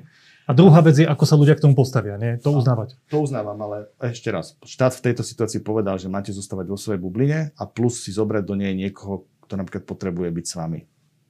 [0.44, 2.16] A druhá vec je, ako sa ľudia k tomu postavia.
[2.16, 2.40] Nie?
[2.40, 2.96] To uznávať.
[3.12, 4.56] To uznávam, ale ešte raz.
[4.64, 8.44] Štát v tejto situácii povedal, že máte zostávať vo svojej bubline a plus si zobrať
[8.44, 10.80] do nej niekoho, kto napríklad potrebuje byť s vami.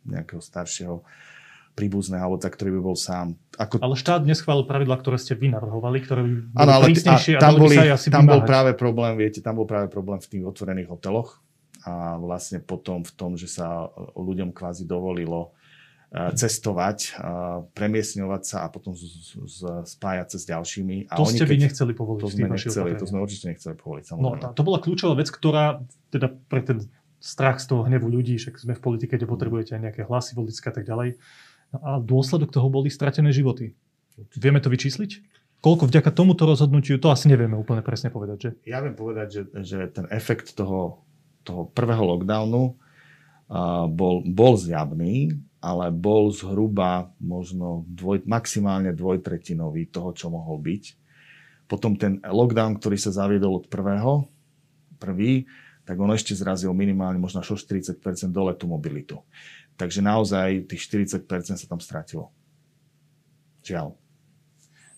[0.04, 1.02] Nejakého staršieho
[1.74, 3.34] príbuzného, alebo tak, ktorý by bol sám.
[3.58, 3.82] Ako...
[3.82, 7.40] Ale štát neschválil pravidla, ktoré ste vy navrhovali, ktoré by boli ano, ale prísnejšie a,
[7.42, 10.42] tam, boli, a asi tam bol práve problém, viete, tam bol práve problém v tých
[10.46, 11.42] otvorených hoteloch
[11.84, 15.52] a vlastne potom v tom, že sa ľuďom kvázi dovolilo
[16.14, 17.18] e, cestovať,
[17.74, 21.10] premiesňovať sa a potom z, z, spájať sa s ďalšími.
[21.10, 22.22] A to oni, ste vy nechceli povoliť.
[22.22, 24.04] To sme nechceli, to sme určite nechceli povoliť.
[24.14, 25.82] No, to bola kľúčová vec, ktorá
[26.14, 26.78] teda pre ten
[27.18, 30.70] strach z toho hnevu ľudí, však sme v politike, kde potrebujete aj nejaké hlasy voličské
[30.70, 31.20] a tak ďalej, No
[31.82, 33.74] a dôsledok toho boli stratené životy.
[34.38, 35.34] Vieme to vyčísliť?
[35.64, 38.50] Koľko vďaka tomuto rozhodnutiu, to asi nevieme úplne presne povedať, že?
[38.68, 41.00] Ja viem povedať, že, že ten efekt toho,
[41.40, 45.32] toho prvého lockdownu uh, bol, bol zjavný,
[45.64, 51.00] ale bol zhruba možno dvoj, maximálne dvojtretinový toho, čo mohol byť.
[51.64, 54.28] Potom ten lockdown, ktorý sa zaviedol od prvého,
[55.00, 55.48] prvý,
[55.88, 58.00] tak on ešte zrazil minimálne možno až 40%
[58.32, 59.20] dole tú mobilitu.
[59.74, 61.26] Takže naozaj tých 40%
[61.58, 62.30] sa tam stratilo.
[63.66, 63.96] Žiaľ.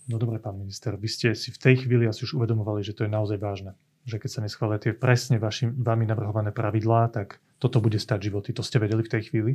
[0.06, 3.08] No dobre, pán minister, vy ste si v tej chvíli asi už uvedomovali, že to
[3.08, 3.74] je naozaj vážne.
[4.06, 8.54] Že keď sa neschvália tie presne vaši, vami navrhované pravidlá, tak toto bude stať životy.
[8.54, 9.52] To ste vedeli v tej chvíli?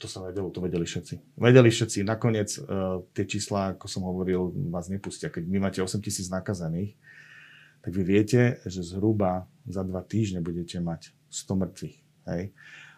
[0.00, 1.38] To sa vedelo, to vedeli všetci.
[1.38, 2.00] Vedeli všetci.
[2.02, 5.30] Nakoniec uh, tie čísla, ako som hovoril, vás nepustia.
[5.30, 6.96] Keď vy máte 8 tisíc nakazaných,
[7.84, 11.96] tak vy viete, že zhruba za dva týždne budete mať 100 mŕtvych.
[12.32, 12.42] Hej?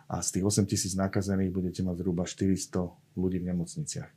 [0.07, 4.11] A z tých 8 tisíc nakazených budete mať zhruba 400 ľudí v nemocniciach.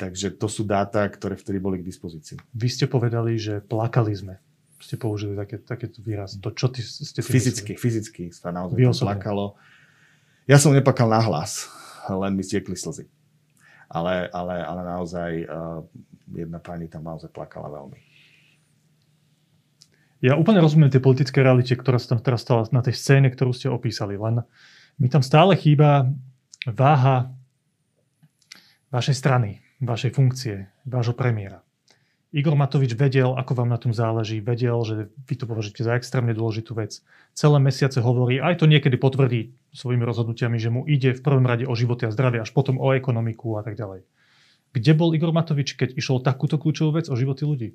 [0.00, 2.40] Takže to sú dáta, ktoré vtedy boli k dispozícii.
[2.56, 4.34] Vy ste povedali, že plakali sme.
[4.80, 6.40] Ste použili také, takéto výraz.
[6.40, 7.84] To čo ty ste Fyzicky, mysleli?
[7.84, 9.60] fyzicky sa naozaj plakalo.
[10.48, 11.68] Ja som neplakal na hlas,
[12.08, 13.04] len mi stiekli slzy.
[13.92, 15.84] Ale, ale, ale naozaj uh,
[16.32, 18.00] jedna pani tam naozaj plakala veľmi.
[20.24, 23.52] Ja úplne rozumiem tej politické realite, ktorá sa tam teraz stala na tej scéne, ktorú
[23.52, 24.16] ste opísali.
[24.16, 24.44] Len
[25.00, 26.12] mi tam stále chýba
[26.68, 27.32] váha
[28.92, 31.64] vašej strany, vašej funkcie, vášho premiéra.
[32.30, 36.30] Igor Matovič vedel, ako vám na tom záleží, vedel, že vy to považujete za extrémne
[36.30, 37.02] dôležitú vec.
[37.34, 41.66] Celé mesiace hovorí, aj to niekedy potvrdí svojimi rozhodnutiami, že mu ide v prvom rade
[41.66, 44.06] o životy a zdravie, až potom o ekonomiku a tak ďalej.
[44.70, 47.68] Kde bol Igor Matovič, keď išlo takúto kľúčovú vec o životy ľudí?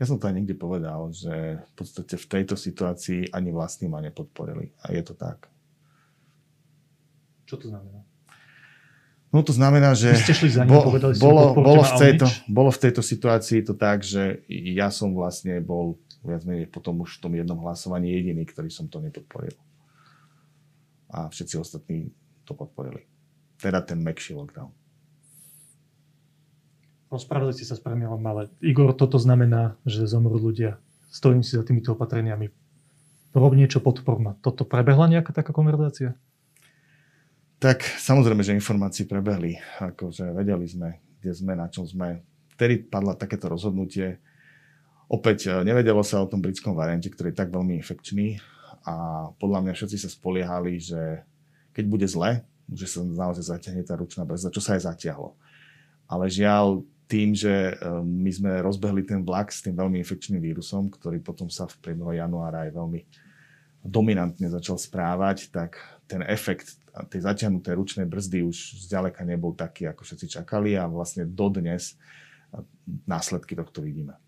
[0.00, 4.00] Ja som to aj niekde povedal, že v podstate v tejto situácii ani vlastní ma
[4.00, 4.72] nepodporili.
[4.80, 5.52] A je to tak.
[7.44, 8.00] Čo to znamená?
[9.30, 12.26] No to znamená, že Vy ste šli za ním, bo, povedali bolo, bolo, v tejto,
[12.50, 17.20] bolo v tejto situácii to tak, že ja som vlastne bol viac menej potom už
[17.20, 19.54] v tom jednom hlasovaní jediný, ktorý som to nepodporil.
[21.12, 22.10] A všetci ostatní
[22.42, 23.06] to podporili.
[23.60, 24.72] Teda ten mekší lockdown.
[27.10, 30.78] Rozprávali ste sa s premiérom, ale Igor, toto znamená, že zomrú ľudia.
[31.10, 32.54] Stojím si za týmito opatreniami.
[33.34, 34.38] Rob niečo podporma.
[34.38, 36.14] Toto prebehla nejaká taká konverzácia?
[37.58, 39.58] Tak samozrejme, že informácie prebehli.
[39.82, 42.22] Akože vedeli sme, kde sme, na čom sme.
[42.54, 44.22] Vtedy padla takéto rozhodnutie.
[45.10, 48.38] Opäť e, nevedelo sa o tom britskom variante, ktorý je tak veľmi infekčný
[48.86, 51.26] a podľa mňa všetci sa spoliehali, že
[51.74, 55.34] keď bude zle, že sa naozaj zatiahne tá ručná brzda, čo sa aj zatiahlo.
[56.06, 60.86] Ale žiaľ, tým, že ehm, my sme rozbehli ten vlak s tým veľmi infekčným vírusom,
[60.94, 63.00] ktorý potom sa v priebehu januára aj veľmi
[63.82, 66.78] dominantne začal správať, tak ten efekt
[67.10, 71.96] tej zatiahnuté ručnej brzdy už zďaleka nebol taký, ako všetci čakali a vlastne dodnes
[73.06, 74.18] následky tohto vidíme.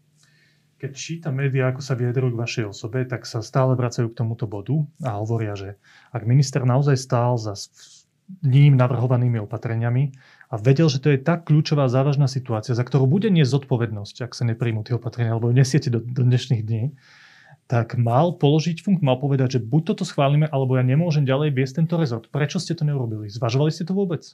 [0.79, 4.51] Keď čítam médiá, ako sa vyjadrujú k vašej osobe, tak sa stále vracajú k tomuto
[4.51, 5.79] bodu a hovoria, že
[6.11, 7.55] ak minister naozaj stál za
[8.43, 10.15] ním navrhovanými opatreniami,
[10.53, 14.37] a vedel, že to je tak kľúčová závažná situácia, za ktorú bude niesť zodpovednosť, ak
[14.37, 16.93] sa nepríjmú tie opatrenia, alebo nesiete do, do dnešných dní,
[17.65, 21.81] tak mal položiť funk, mal povedať, že buď toto schválime, alebo ja nemôžem ďalej viesť
[21.81, 22.29] tento rezort.
[22.29, 23.33] Prečo ste to neurobili?
[23.33, 24.29] Zvažovali ste to vôbec?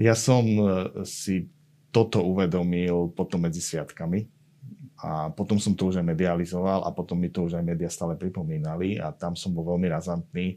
[0.00, 0.64] Ja som e,
[1.04, 1.52] si
[1.92, 4.24] toto uvedomil potom medzi sviatkami
[5.04, 8.16] a potom som to už aj medializoval a potom mi to už aj médiá stále
[8.16, 10.56] pripomínali a tam som bol veľmi razantný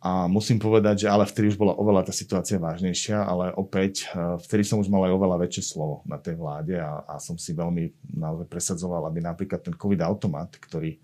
[0.00, 4.40] a musím povedať, že ale vtedy už bola oveľa tá situácia vážnejšia, ale opäť eh,
[4.40, 7.52] vtedy som už mal aj oveľa väčšie slovo na tej vláde a, a som si
[7.52, 10.96] veľmi naozaj presadzoval, aby napríklad ten COVID automat, ktorý,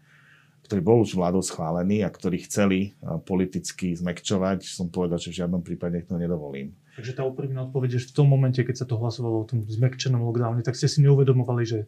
[0.64, 5.44] ktorý bol už vládou schválený a ktorý chceli eh, politicky zmekčovať, som povedal, že v
[5.44, 6.72] žiadnom prípade to nedovolím.
[6.96, 10.24] Takže tá úprimná odpoveď, že v tom momente, keď sa to hlasovalo o tom zmekčenom
[10.24, 11.84] lockdowne, tak ste si neuvedomovali, že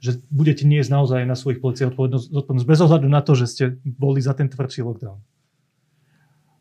[0.00, 4.24] že budete niesť naozaj na svojich pleciach odpovednosť bez ohľadu na to, že ste boli
[4.24, 5.20] za ten tvrdší lockdown.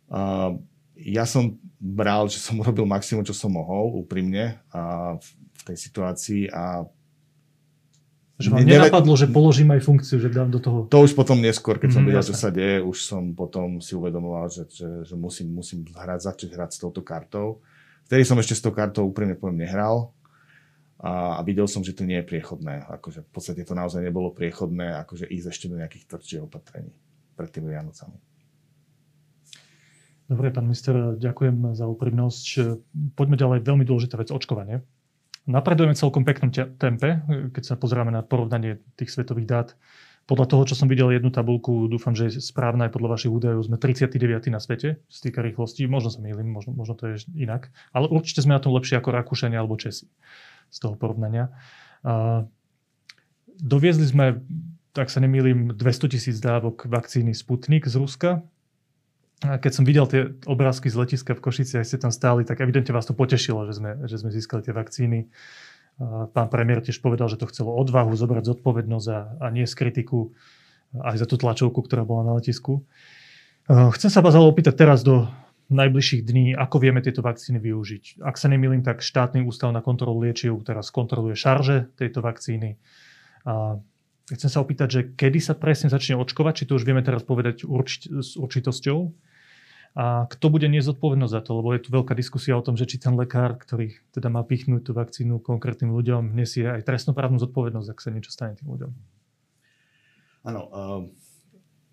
[0.09, 0.57] Uh,
[0.99, 6.51] ja som bral, že som urobil maximum, čo som mohol, úprimne, a v tej situácii
[6.51, 6.83] a
[8.39, 10.87] že vám ne, nenapadlo, že položím aj funkciu, že dám do toho...
[10.87, 13.99] To už potom neskôr, keď som mm, videl, čo sa deje, už som potom si
[13.99, 17.59] uvedomoval, že, že, že musím, musím hrať, začať hrať s touto kartou.
[18.07, 20.15] Vtedy som ešte s tou kartou úprimne poviem nehral
[21.03, 22.87] a, a videl som, že to nie je priechodné.
[22.87, 26.95] Akože v podstate to naozaj nebolo priechodné, akože ísť ešte do nejakých tvrdších opatrení
[27.35, 28.28] pred tými Vianocami.
[30.29, 32.77] Dobre, pán minister, ďakujem za úprimnosť.
[33.17, 34.85] Poďme ďalej, veľmi dôležitá vec, očkovanie.
[35.49, 39.69] Napredujeme celkom peknom tempe, keď sa pozrieme na porovnanie tých svetových dát.
[40.29, 43.65] Podľa toho, čo som videl jednu tabulku, dúfam, že je správna aj podľa vašich údajov,
[43.65, 44.53] sme 39.
[44.53, 45.89] na svete z týka rýchlosti.
[45.89, 47.73] Možno sa mýlim, možno, možno to je inak.
[47.89, 50.05] Ale určite sme na tom lepšie ako Rakúšania alebo Česi
[50.69, 51.49] z toho porovnania.
[52.05, 52.45] A
[53.57, 54.45] doviezli sme,
[54.93, 58.45] tak sa nemýlim, 200 tisíc dávok vakcíny Sputnik z Ruska
[59.39, 62.91] keď som videl tie obrázky z letiska v Košici, aj ste tam stáli, tak evidentne
[62.91, 65.31] vás to potešilo, že sme, že sme získali tie vakcíny.
[66.35, 70.35] Pán premiér tiež povedal, že to chcelo odvahu, zobrať zodpovednosť a, a nie z kritiku
[70.95, 72.83] aj za tú tlačovku, ktorá bola na letisku.
[73.69, 75.27] Chcem sa vás ale opýtať teraz do
[75.69, 78.25] najbližších dní, ako vieme tieto vakcíny využiť.
[78.25, 82.81] Ak sa nemýlim, tak štátny ústav na kontrolu liečiv teraz kontroluje šarže tejto vakcíny.
[83.45, 83.77] A
[84.33, 87.69] chcem sa opýtať, že kedy sa presne začne očkovať, či to už vieme teraz povedať
[87.69, 89.28] určit- s určitosťou
[89.97, 91.51] a kto bude niesť zodpovednosť za to?
[91.61, 94.85] Lebo je tu veľká diskusia o tom, že či ten lekár, ktorý teda má pichnúť
[94.85, 98.91] tú vakcínu konkrétnym ľuďom, nesie aj trestnoprávnu zodpovednosť, ak sa niečo stane tým ľuďom.
[100.47, 100.61] Áno,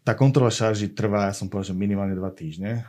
[0.06, 2.86] tá kontrola šarží trvá, ja som povedal, že minimálne dva týždne.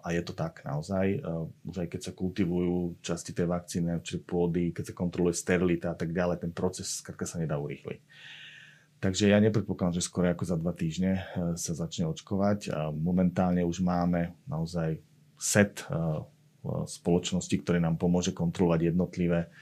[0.00, 1.20] A je to tak naozaj.
[1.68, 5.96] Už aj keď sa kultivujú časti tej vakcíny, či pôdy, keď sa kontroluje sterilita a
[5.96, 8.00] tak ďalej, ten proces skrátka sa nedá urýchliť.
[8.96, 11.24] Takže ja nepredpokladám, že skoro ako za dva týždne eh,
[11.56, 12.72] sa začne očkovať.
[12.96, 15.00] Momentálne už máme naozaj
[15.36, 16.24] set eh,
[16.66, 19.52] spoločností, ktoré nám pomôže kontrolovať jednotlivé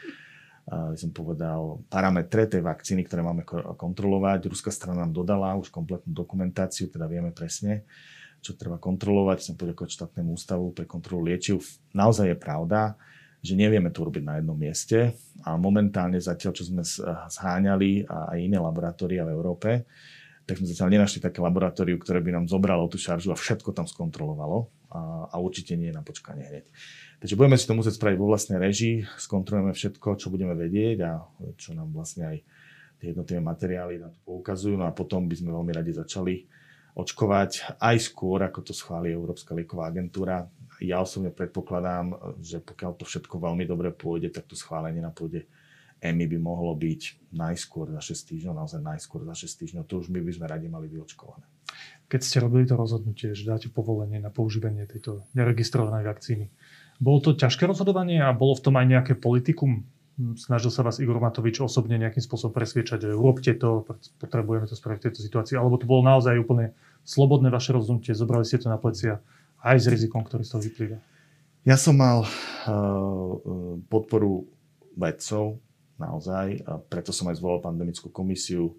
[0.64, 3.44] by som povedal, parametre tej vakcíny, ktoré máme
[3.76, 4.48] kontrolovať.
[4.48, 7.84] Ruská strana nám dodala už kompletnú dokumentáciu, teda vieme presne,
[8.40, 9.44] čo treba kontrolovať.
[9.44, 11.60] Chcem poďakovať štátnemu ústavu pre kontrolu liečiv.
[11.92, 12.96] Naozaj je pravda,
[13.44, 15.12] že nevieme to robiť na jednom mieste
[15.44, 16.80] a momentálne zatiaľ, čo sme
[17.28, 19.84] zháňali a aj iné laboratória v Európe,
[20.48, 23.84] tak sme zatiaľ nenašli také laboratórium, ktoré by nám zobralo tú šaržu a všetko tam
[23.84, 26.64] skontrolovalo a, a určite nie na počkanie hneď.
[27.20, 31.20] Takže budeme si to musieť spraviť vo vlastnej režii, skontrolujeme všetko, čo budeme vedieť a
[31.60, 32.36] čo nám vlastne aj
[33.00, 34.80] tie jednotlivé materiály na to poukazujú.
[34.80, 36.48] No a potom by sme veľmi radi začali
[36.96, 40.48] očkovať aj skôr, ako to schváli Európska lieková agentúra
[40.88, 45.48] ja osobne predpokladám, že pokiaľ to všetko veľmi dobre pôjde, tak to schválenie na pôde
[46.04, 49.82] EMI by mohlo byť najskôr za 6 týždňov, naozaj najskôr za 6 týždňov.
[49.88, 51.48] To už my by sme radi mali vyočkované.
[52.12, 56.46] Keď ste robili to rozhodnutie, že dáte povolenie na používanie tejto neregistrovanej vakcíny,
[57.00, 59.88] bolo to ťažké rozhodovanie a bolo v tom aj nejaké politikum?
[60.38, 63.82] Snažil sa vás Igor Matovič osobne nejakým spôsobom presviečať, že urobte to,
[64.22, 66.70] potrebujeme to spraviť v tejto situácii, alebo to bolo naozaj úplne
[67.02, 69.18] slobodné vaše rozhodnutie, zobrali ste to na plecia
[69.64, 70.98] aj s rizikom, ktorý z toho vyplýva?
[71.64, 72.28] Ja som mal uh,
[73.88, 74.44] podporu
[74.92, 75.58] vedcov,
[75.96, 78.76] naozaj, a preto som aj zvolal pandemickú komisiu.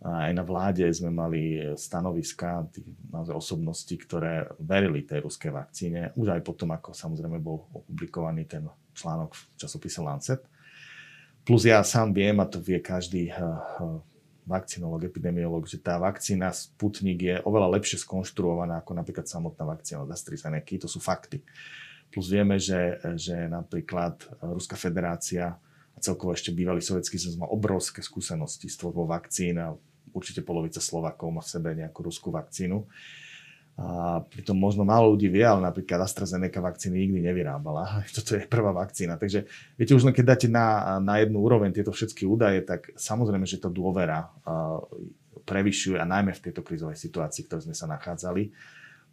[0.00, 6.32] Aj na vláde sme mali stanoviska tých naozaj osobností, ktoré verili tej ruskej vakcíne, už
[6.32, 8.64] aj potom, ako samozrejme bol opublikovaný ten
[8.96, 10.40] článok v časopise Lancet.
[11.44, 14.00] Plus ja sám viem, a to vie každý uh,
[14.46, 20.10] vakcinolog, epidemiolog, že tá vakcína Sputnik je oveľa lepšie skonštruovaná ako napríklad samotná vakcína od
[20.10, 20.80] AstraZeneca.
[20.82, 21.44] To sú fakty.
[22.10, 25.54] Plus vieme, že, že napríklad Ruská federácia
[25.94, 29.70] a celkovo ešte bývalý sovietský zväz má obrovské skúsenosti s tvorbou vakcín a
[30.10, 32.82] určite polovica Slovakov má v sebe nejakú ruskú vakcínu.
[33.80, 38.02] A pritom možno málo ľudí vie, ale napríklad AstraZeneca vakcíny nikdy nevyrábala.
[38.16, 39.16] Toto je prvá vakcína.
[39.16, 39.48] Takže
[39.80, 43.56] viete, už len keď dáte na, na jednu úroveň tieto všetky údaje, tak samozrejme, že
[43.56, 44.84] to dôvera uh,
[45.48, 48.52] prevyšuje a najmä v tejto krízovej situácii, v ktorej sme sa nachádzali.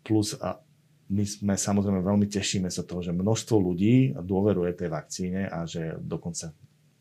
[0.03, 0.59] Plus uh,
[1.07, 5.95] my sme samozrejme veľmi tešíme sa toho, že množstvo ľudí dôveruje tej vakcíne a že
[6.03, 6.51] dokonca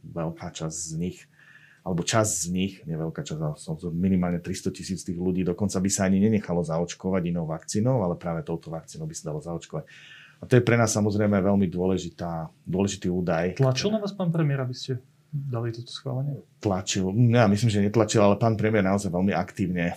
[0.06, 1.18] veľká časť z nich,
[1.86, 3.38] alebo časť z nich, nie veľká časť,
[3.94, 8.42] minimálne 300 tisíc tých ľudí, dokonca by sa ani nenechalo zaočkovať inou vakcínou, ale práve
[8.42, 9.86] touto vakcínou by sa dalo zaočkovať.
[10.42, 13.62] A to je pre nás samozrejme veľmi dôležitá, dôležitý údaj.
[13.62, 14.98] Tlačil na vás pán premiér, aby ste
[15.30, 16.42] dali toto schválenie?
[16.58, 17.06] Tlačil.
[17.30, 19.94] Ja myslím, že netlačil, ale pán premiér naozaj veľmi aktívne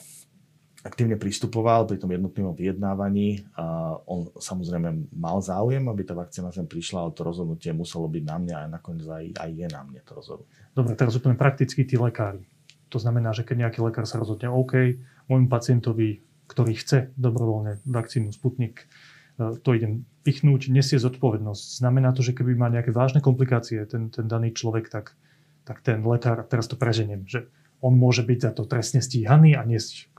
[0.79, 3.43] aktívne pristupoval pri tom jednotlivom vyjednávaní.
[3.59, 8.23] A on samozrejme mal záujem, aby tá vakcína sem prišla, ale to rozhodnutie muselo byť
[8.23, 10.61] na mňa a nakoniec aj, aj je na mne to rozhodnutie.
[10.71, 12.47] Dobre, teraz úplne prakticky tí lekári.
[12.89, 14.97] To znamená, že keď nejaký lekár sa rozhodne OK,
[15.29, 18.89] môjmu pacientovi, ktorý chce dobrovoľne vakcínu Sputnik,
[19.37, 21.85] e, to idem pichnúť, nesie zodpovednosť.
[21.85, 25.13] Znamená to, že keby má nejaké vážne komplikácie ten, ten daný človek, tak,
[25.69, 27.45] tak ten lekár, teraz to preženiem, že
[27.79, 30.09] on môže byť za to trestne stíhaný a niesť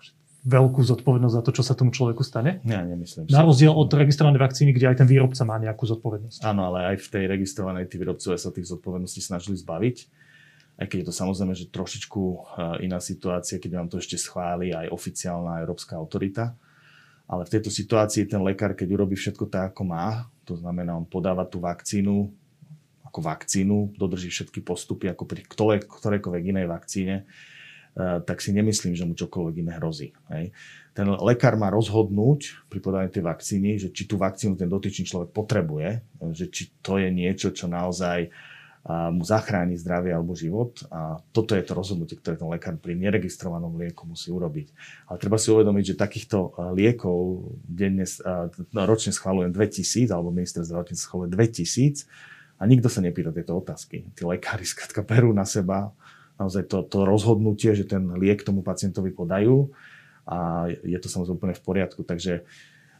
[0.40, 2.64] veľkú zodpovednosť za to, čo sa tomu človeku stane?
[2.64, 3.28] Ja nemyslím.
[3.28, 6.40] Na rozdiel od registrovanej vakcíny, kde aj ten výrobca má nejakú zodpovednosť.
[6.48, 9.96] Áno, ale aj v tej registrovanej tí výrobcovia sa tých zodpovedností snažili zbaviť.
[10.80, 12.38] Aj keď je to samozrejme, že trošičku eh,
[12.88, 16.56] iná situácia, keď vám to ešte schváli aj oficiálna európska autorita.
[17.30, 21.06] Ale v tejto situácii ten lekár, keď urobí všetko tak, ako má, to znamená, on
[21.06, 22.26] podáva tú vakcínu
[23.10, 25.42] ako vakcínu, dodrží všetky postupy ako pri
[25.82, 27.26] ktorejkoľvek inej vakcíne,
[27.98, 30.14] tak si nemyslím, že mu čokoľvek iné hrozí.
[30.30, 30.54] Hej.
[30.94, 35.30] Ten lekár má rozhodnúť pri podaní tej vakcíny, že či tú vakcínu ten dotyčný človek
[35.34, 36.02] potrebuje,
[36.34, 38.30] že či to je niečo, čo naozaj
[38.88, 40.80] mu zachráni zdravie alebo život.
[40.88, 44.72] A toto je to rozhodnutie, ktoré ten lekár pri neregistrovanom lieku musí urobiť.
[45.12, 50.32] Ale treba si uvedomiť, že takýchto eh, liekov denne, eh, no, ročne schválujem 2000, alebo
[50.32, 52.08] minister zdravotníctva schváluje 2000
[52.60, 54.08] a nikto sa nepýta tieto otázky.
[54.16, 55.92] Tí lekári skrátka berú na seba
[56.40, 59.68] naozaj to, to rozhodnutie, že ten liek tomu pacientovi podajú
[60.24, 62.00] a je to samozrejme úplne v poriadku.
[62.00, 62.48] Takže,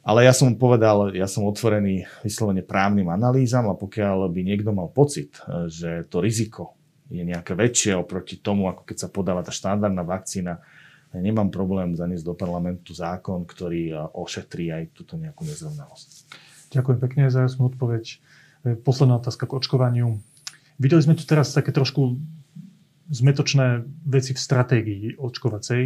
[0.05, 4.93] ale ja som povedal, ja som otvorený vyslovene právnym analýzam a pokiaľ by niekto mal
[4.93, 5.41] pocit,
[5.73, 6.77] že to riziko
[7.11, 10.63] je nejaké väčšie oproti tomu, ako keď sa podáva tá štandardná vakcína,
[11.11, 16.31] nemám problém zaniesť do parlamentu zákon, ktorý ošetrí aj túto nejakú nezrovnalosť.
[16.71, 18.23] Ďakujem pekne za jasnú odpoveď.
[18.87, 20.23] Posledná otázka k očkovaniu.
[20.79, 22.15] Videli sme tu teraz také trošku
[23.11, 25.83] zmetočné veci v stratégii očkovacej.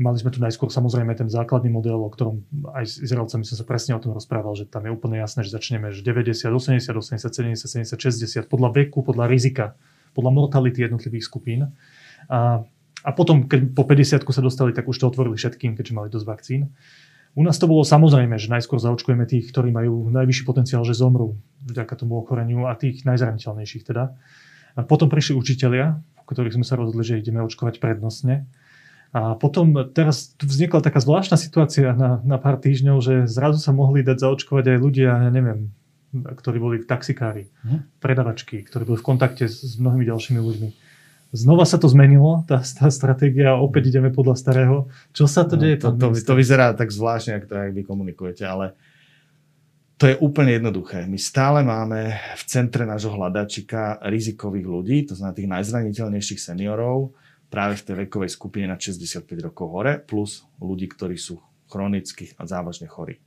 [0.00, 2.44] Mali sme tu najskôr samozrejme ten základný model, o ktorom
[2.76, 5.52] aj s Izraelcami som sa presne o tom rozprával, že tam je úplne jasné, že
[5.52, 9.76] začneme že 90, 80, 80, 70, 70, 60 podľa veku, podľa rizika,
[10.16, 11.72] podľa mortality jednotlivých skupín.
[12.28, 12.64] A,
[13.04, 16.26] a potom, keď po 50 sa dostali, tak už to otvorili všetkým, keďže mali dosť
[16.28, 16.62] vakcín.
[17.32, 21.40] U nás to bolo samozrejme, že najskôr zaočkujeme tých, ktorí majú najvyšší potenciál, že zomrú
[21.64, 24.12] vďaka tomu ochoreniu a tých najzraniteľnejších teda.
[24.76, 26.00] A potom prišli učitelia,
[26.32, 28.48] ktorých sme sa rozhodli, že ideme očkovať prednostne.
[29.12, 33.76] A potom teraz tu vznikla taká zvláštna situácia na, na pár týždňov, že zrazu sa
[33.76, 35.68] mohli dať zaočkovať aj ľudia, ja neviem,
[36.16, 38.00] ktorí boli v taxikári, hm?
[38.00, 40.68] predavačky, ktorí boli v kontakte s, s mnohými ďalšími ľuďmi.
[41.32, 44.76] Znova sa to zmenilo, tá, tá stratégia, opäť ideme podľa starého.
[45.16, 45.80] Čo sa to no, deje?
[45.80, 48.76] To, to, to vyzerá tak zvláštne, ako to aj vy komunikujete, ale
[50.02, 51.06] to je úplne jednoduché.
[51.06, 57.14] My stále máme v centre nášho hľadačika rizikových ľudí, to znamená tých najzraniteľnejších seniorov,
[57.46, 61.38] práve v tej vekovej skupine na 65 rokov hore, plus ľudí, ktorí sú
[61.70, 63.22] chronicky a závažne chorí.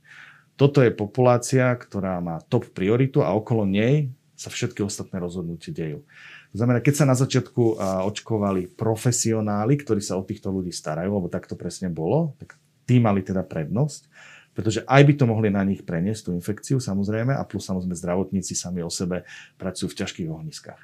[0.60, 6.04] Toto je populácia, ktorá má top prioritu a okolo nej sa všetky ostatné rozhodnutie dejú.
[6.52, 11.32] To znamená, keď sa na začiatku očkovali profesionáli, ktorí sa o týchto ľudí starajú, lebo
[11.32, 14.12] tak to presne bolo, tak tí mali teda prednosť,
[14.56, 18.56] pretože aj by to mohli na nich preniesť, tú infekciu samozrejme, a plus samozrejme zdravotníci
[18.56, 19.28] sami o sebe
[19.60, 20.80] pracujú v ťažkých ohniskách.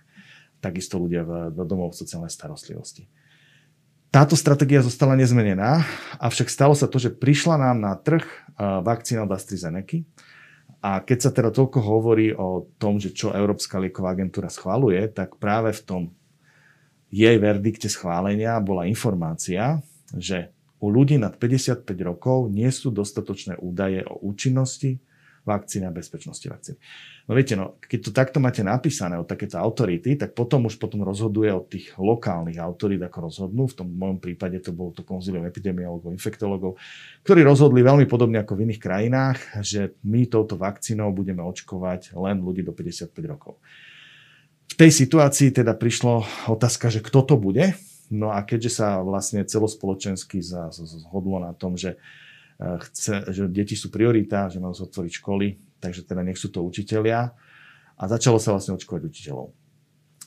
[0.60, 3.08] Takisto ľudia v, v domov sociálnej starostlivosti.
[4.12, 5.88] Táto stratégia zostala nezmenená,
[6.20, 8.28] avšak stalo sa to, že prišla nám na trh
[8.60, 10.04] vakcína od AstraZeneca.
[10.84, 15.40] A keď sa teda toľko hovorí o tom, že čo Európska lieková agentúra schvaluje, tak
[15.40, 16.02] práve v tom
[17.08, 19.80] jej verdikte schválenia bola informácia,
[20.12, 20.52] že
[20.82, 24.98] u ľudí nad 55 rokov nie sú dostatočné údaje o účinnosti,
[25.42, 26.78] vakcíny a bezpečnosti vakcíny.
[27.26, 31.02] No viete, no, keď to takto máte napísané od takéto autority, tak potom už potom
[31.02, 33.66] rozhoduje od tých lokálnych autorít, ako rozhodnú.
[33.66, 36.78] V tom mojom prípade to bolo to konzilium epidemiologov, infektologov,
[37.26, 42.42] ktorí rozhodli veľmi podobne ako v iných krajinách, že my touto vakcínou budeme očkovať len
[42.42, 43.58] ľudí do 55 rokov.
[44.72, 47.74] V tej situácii teda prišlo otázka, že kto to bude.
[48.08, 52.00] No a keďže sa vlastne celospoločensky zhodlo na tom, že
[52.62, 55.48] chce, že deti sú priorita, že majú otvoriť školy,
[55.82, 57.34] takže teda nech sú to učitelia.
[57.98, 59.50] A začalo sa vlastne očkovať učiteľov.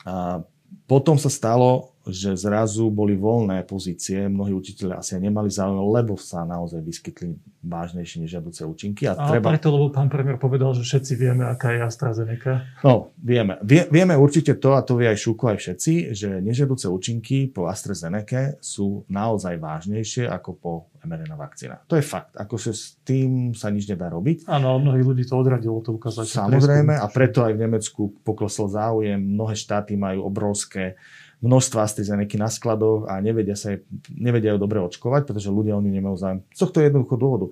[0.05, 0.43] A
[0.85, 6.45] potom sa stalo, že zrazu boli voľné pozície, mnohí učiteľi asi nemali záujem, lebo sa
[6.45, 7.33] naozaj vyskytli
[7.65, 9.09] vážnejšie nežiaduce účinky.
[9.09, 9.49] A, a treba...
[9.49, 12.61] preto, lebo pán premiér povedal, že všetci vieme, aká je AstraZeneca.
[12.85, 13.57] No, vieme.
[13.65, 17.65] Vie, vieme určite to, a to vie aj Šuko, aj všetci, že nežiaduce účinky po
[17.65, 20.71] AstraZeneca sú naozaj vážnejšie ako po
[21.05, 21.75] mRNA vakcína.
[21.89, 22.33] To je fakt.
[22.37, 24.49] Ako sa s tým sa nič nedá robiť.
[24.49, 26.25] Áno, mnohí ľudí to odradilo to ukázať.
[26.25, 29.21] Samozrejme, a preto aj v Nemecku poklesol záujem.
[29.21, 30.97] Mnohé štáty majú obrovské
[31.43, 35.83] množstva AstraZeneca na skladoch a nevedia, sa je, nevedia ju dobre očkovať, pretože ľudia o
[35.83, 36.39] ňu nemajú záujem.
[36.55, 37.45] Z tohto jednoducho dôvodu.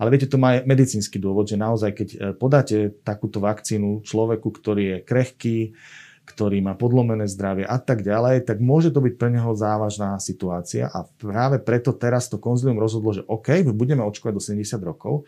[0.00, 4.48] Ale viete, to má aj medicínsky dôvod, že naozaj, keď e, podáte takúto vakcínu človeku,
[4.48, 5.58] ktorý je krehký,
[6.26, 10.90] ktorý má podlomené zdravie a tak ďalej, tak môže to byť pre neho závažná situácia
[10.90, 15.22] a práve preto teraz to konzilium rozhodlo, že OK, budeme očkovať do 70 rokov,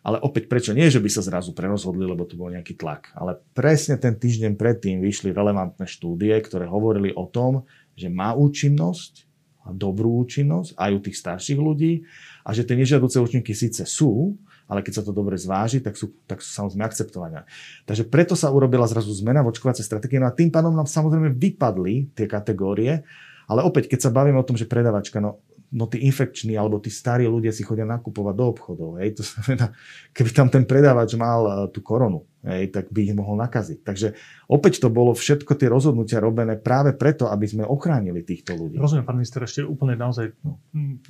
[0.00, 0.72] ale opäť prečo?
[0.72, 3.12] Nie, že by sa zrazu prerozhodli, lebo tu bol nejaký tlak.
[3.12, 9.28] Ale presne ten týždeň predtým vyšli relevantné štúdie, ktoré hovorili o tom, že má účinnosť,
[9.60, 12.08] a dobrú účinnosť aj u tých starších ľudí
[12.48, 14.40] a že tie nežiaduce účinky síce sú,
[14.70, 17.44] ale keď sa to dobre zváži, tak sú, tak sú samozrejme akceptované.
[17.84, 20.22] Takže preto sa urobila zrazu zmena v očkovacej stratégie.
[20.22, 23.04] No a tým pádom nám samozrejme vypadli tie kategórie,
[23.50, 26.90] ale opäť, keď sa bavíme o tom, že predavačka, no no tí infekční alebo tí
[26.90, 28.90] starí ľudia si chodia nakupovať do obchodov.
[28.98, 29.18] Hej.
[29.18, 29.70] To znamená,
[30.10, 33.78] keby tam ten predávač mal uh, tú koronu, hej, tak by ich mohol nakaziť.
[33.86, 34.08] Takže
[34.50, 38.82] opäť to bolo všetko tie rozhodnutia robené práve preto, aby sme ochránili týchto ľudí.
[38.82, 40.34] Rozumiem, pán minister, ešte úplne naozaj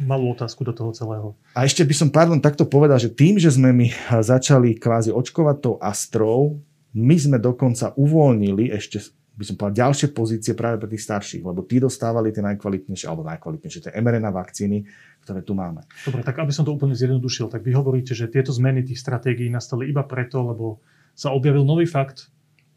[0.05, 1.33] malú otázku do toho celého.
[1.57, 3.89] A ešte by som, pardon, takto povedal, že tým, že sme my
[4.21, 8.99] začali kvázi očkovať tou astrou, my sme dokonca uvoľnili ešte
[9.41, 13.25] by som povedal, ďalšie pozície práve pre tých starších, lebo tí dostávali tie najkvalitnejšie, alebo
[13.25, 14.85] najkvalitnejšie, tie mRNA vakcíny,
[15.25, 15.89] ktoré tu máme.
[16.05, 19.49] Dobre, tak aby som to úplne zjednodušil, tak vy hovoríte, že tieto zmeny tých stratégií
[19.49, 20.85] nastali iba preto, lebo
[21.17, 22.29] sa objavil nový fakt,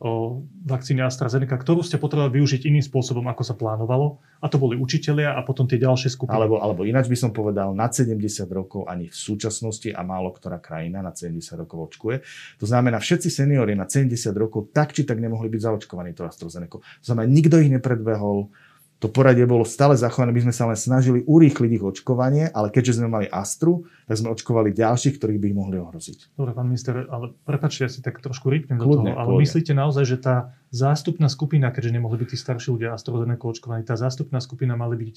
[0.04, 4.20] o vakcíne AstraZeneca, ktorú ste potrebovali využiť iným spôsobom, ako sa plánovalo.
[4.44, 6.36] A to boli učitelia a potom tie ďalšie skupiny.
[6.36, 8.20] Alebo, alebo ináč by som povedal, nad 70
[8.52, 12.20] rokov ani v súčasnosti a málo ktorá krajina nad 70 rokov očkuje.
[12.60, 16.84] To znamená, všetci seniori na 70 rokov tak či tak nemohli byť zaočkovaní to AstraZeneca.
[16.84, 18.52] To znamená, nikto ich nepredbehol,
[19.04, 23.04] to poradie bolo stále zachované, my sme sa len snažili urýchliť ich očkovanie, ale keďže
[23.04, 26.40] sme mali Astru, tak sme očkovali ďalších, ktorých by ich mohli ohroziť.
[26.40, 29.44] Dobre, pán minister, ale prepačte, ja si tak trošku rýpnem do toho, ale kľudne.
[29.44, 34.00] myslíte naozaj, že tá zástupná skupina, keďže nemohli byť tí starší ľudia AstraZeneca očkovaní, tá
[34.00, 35.16] zástupná skupina mali byť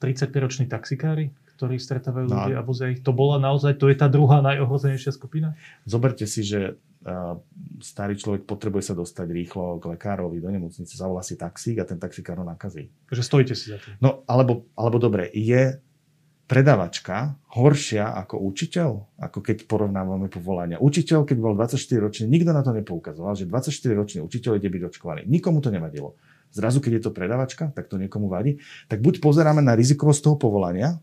[0.00, 1.28] 35-roční taxikári,
[1.60, 2.36] ktorí stretávajú no.
[2.40, 3.04] ľudia a vozia ich.
[3.04, 5.52] To bola naozaj, to je tá druhá najohrozenejšia skupina?
[5.84, 6.80] Zoberte si, že
[7.78, 12.02] starý človek potrebuje sa dostať rýchlo k lekárovi do nemocnice, zavolá si taxík a ten
[12.02, 12.90] taxikár ho nakazí.
[13.06, 13.94] Takže stojíte si za to.
[14.02, 15.78] No, alebo, alebo dobre, je
[16.46, 20.78] predavačka horšia ako učiteľ, ako keď porovnávame povolania.
[20.78, 24.82] Učiteľ, keď bol 24 ročný, nikto na to nepoukazoval, že 24 ročný učiteľ ide byť
[24.94, 25.22] očkovaný.
[25.26, 26.14] Nikomu to nevadilo.
[26.54, 28.62] Zrazu, keď je to predavačka, tak to niekomu vadí.
[28.86, 31.02] Tak buď pozeráme na rizikovosť toho povolania,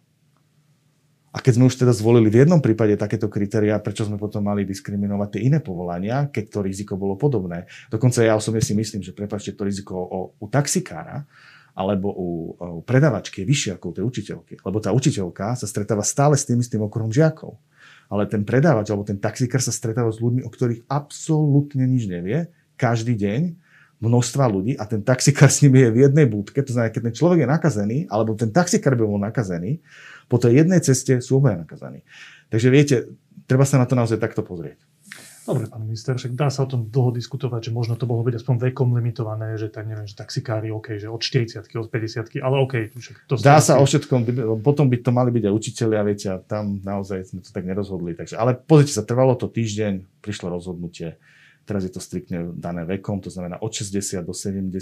[1.33, 4.69] a keď sme už teda zvolili v jednom prípade takéto kritériá, prečo sme potom mali
[4.69, 7.65] diskriminovať tie iné povolania, keď to riziko bolo podobné.
[7.89, 11.25] Dokonca ja osobne si myslím, že prepačte to riziko o, u taxikára
[11.73, 14.53] alebo u, u predavačky je vyššie ako u tej učiteľky.
[14.61, 17.57] Lebo tá učiteľka sa stretáva stále s tým istým okruhom žiakov.
[18.13, 22.45] Ale ten predávač alebo ten taxikár sa stretáva s ľuďmi, o ktorých absolútne nič nevie,
[22.77, 23.41] každý deň
[24.03, 27.15] množstva ľudí a ten taxikár s nimi je v jednej budke, to znamená, keď ten
[27.15, 29.79] človek je nakazený, alebo ten taxikár by bol nakazený,
[30.27, 32.03] po tej jednej ceste sú obaja nakazaní.
[32.51, 32.95] Takže viete,
[33.47, 34.83] treba sa na to naozaj takto pozrieť.
[35.43, 38.39] Dobre, pán minister, však dá sa o tom dlho diskutovať, že možno to bolo byť
[38.39, 42.55] aspoň vekom limitované, že tak neviem, že taxikári, OK, že od 40 od 50 ale
[42.63, 42.95] OK.
[43.27, 44.23] To dá sa o všetkom,
[44.63, 47.67] potom by to mali byť aj učiteľi a viete, a tam naozaj sme to tak
[47.67, 48.15] nerozhodli.
[48.15, 51.19] Takže, ale pozrite sa, trvalo to týždeň, prišlo rozhodnutie,
[51.63, 54.73] teraz je to striktne dané vekom, to znamená od 60 do 70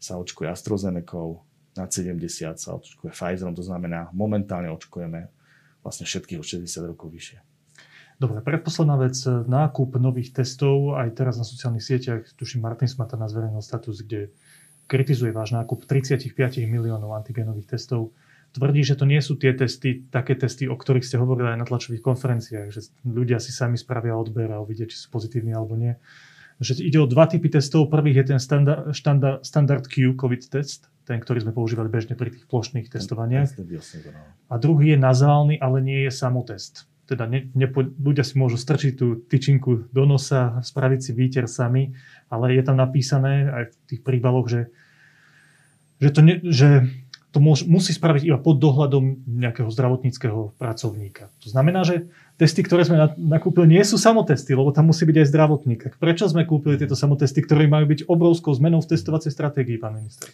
[0.00, 1.44] sa očkuje AstraZeneca,
[1.76, 5.30] nad 70 sa očkuje Pfizerom, to znamená momentálne očkujeme
[5.84, 7.38] vlastne všetkých od 60 rokov vyššie.
[8.20, 9.16] Dobre, predposledná vec,
[9.48, 14.28] nákup nových testov, aj teraz na sociálnych sieťach, tuším Martin Smata na zverejnil status, kde
[14.84, 16.36] kritizuje váš nákup 35
[16.68, 18.12] miliónov antigenových testov.
[18.50, 21.66] Tvrdí, že to nie sú tie testy, také testy, o ktorých ste hovorili aj na
[21.70, 25.94] tlačových konferenciách, že ľudia si sami spravia odber a uvidia, či sú pozitívni alebo nie.
[26.58, 27.88] Že ide o dva typy testov.
[27.88, 32.34] Prvý je ten standard, standard, standard Q COVID test, ten, ktorý sme používali bežne pri
[32.34, 33.54] tých plošných testovaniach.
[34.50, 38.92] A druhý je nazálny, ale nie je samotest teda ne, nepo, ľudia si môžu strčiť
[38.94, 41.90] tú tyčinku do nosa, spraviť si výter sami,
[42.30, 44.70] ale je tam napísané aj v tých príbaloch, že,
[45.98, 46.86] že, to, ne, že
[47.30, 51.30] to môž, musí spraviť iba pod dohľadom nejakého zdravotníckého pracovníka.
[51.46, 55.30] To znamená, že testy, ktoré sme nakúpili, nie sú samotesty, lebo tam musí byť aj
[55.30, 55.80] zdravotník.
[56.02, 60.26] Prečo sme kúpili tieto samotesty, ktoré majú byť obrovskou zmenou v testovacej stratégii, pán minister?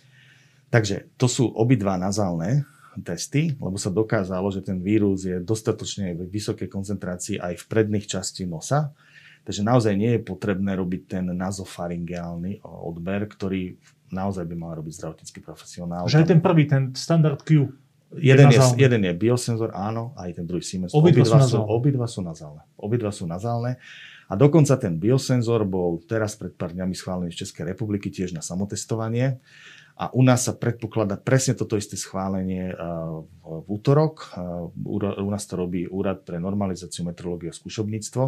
[0.72, 2.64] Takže to sú obidva nazálne
[3.04, 8.08] testy, lebo sa dokázalo, že ten vírus je dostatočne v vysokej koncentrácii aj v predných
[8.08, 8.96] časti nosa.
[9.44, 13.78] Takže naozaj nie je potrebné robiť ten nazofaringeálny odber, ktorý
[14.10, 16.06] naozaj by mal robiť zdravotnícky profesionál.
[16.06, 17.70] Že aj ten prvý, ten standard Q.
[18.16, 20.94] Jeden je, jeden je biosenzor, áno, aj ten druhý Siemens.
[20.94, 22.62] Obidva, obidva, sú, obidva sú nazálne.
[22.78, 23.82] Obidva sú nazálne.
[24.30, 28.42] A dokonca ten biosenzor bol teraz pred pár dňami schválený v Českej republiky tiež na
[28.42, 29.42] samotestovanie.
[29.96, 32.68] A u nás sa predpokladá presne toto isté schválenie
[33.42, 34.38] v útorok.
[34.86, 38.24] U nás to robí Úrad pre normalizáciu metrológie a skúšobníctvo.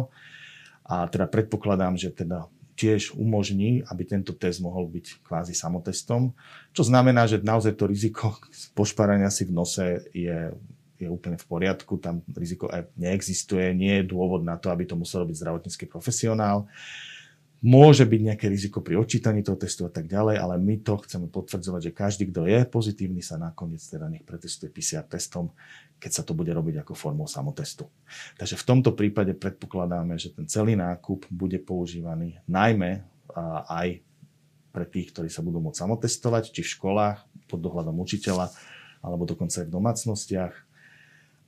[0.89, 2.49] A teda predpokladám, že teda
[2.79, 6.31] tiež umožní, aby tento test mohol byť kvázi samotestom,
[6.71, 8.39] čo znamená, že naozaj to riziko
[8.71, 10.55] pošparania si v nose je,
[10.95, 15.27] je úplne v poriadku, tam riziko neexistuje, nie je dôvod na to, aby to musel
[15.27, 16.71] robiť zdravotnícky profesionál.
[17.59, 21.27] Môže byť nejaké riziko pri odčítaní toho testu a tak ďalej, ale my to chceme
[21.27, 25.51] potvrdzovať, že každý, kto je pozitívny, sa nakoniec teda nech pretestuje PCR testom,
[25.99, 27.91] keď sa to bude robiť ako formou samotestu.
[28.39, 33.03] Takže v tomto prípade predpokladáme, že ten celý nákup bude používaný najmä
[33.67, 33.99] aj
[34.71, 37.19] pre tých, ktorí sa budú môcť samotestovať, či v školách,
[37.49, 38.53] pod dohľadom učiteľa,
[39.03, 40.53] alebo dokonca aj v domácnostiach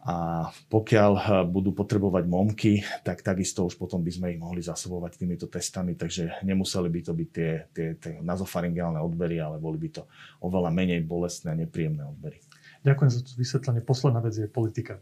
[0.01, 5.11] a pokiaľ eh, budú potrebovať momky, tak takisto už potom by sme ich mohli zasobovať
[5.13, 10.01] týmito testami, takže nemuseli by to byť tie, tie, tie nazofaringeálne odbery, ale boli by
[10.01, 10.03] to
[10.41, 12.41] oveľa menej bolestné a nepríjemné odbery.
[12.81, 13.81] Ďakujem za to vysvetlenie.
[13.85, 14.97] Posledná vec je politika.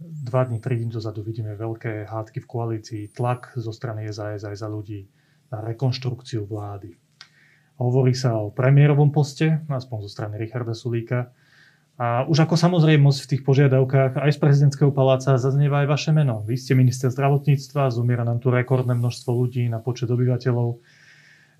[0.00, 4.56] Dva dní, tri dní dozadu vidíme veľké hádky v koalícii, tlak zo strany SAS aj
[4.56, 5.10] za ľudí
[5.50, 6.94] na rekonštrukciu vlády.
[7.82, 11.34] Hovorí sa o premiérovom poste, aspoň zo strany Richarda Sulíka,
[12.00, 16.40] a už ako samozrejmosť v tých požiadavkách aj z prezidentského paláca zaznieva aj vaše meno.
[16.48, 20.80] Vy ste minister zdravotníctva, zomiera nám tu rekordné množstvo ľudí na počet obyvateľov.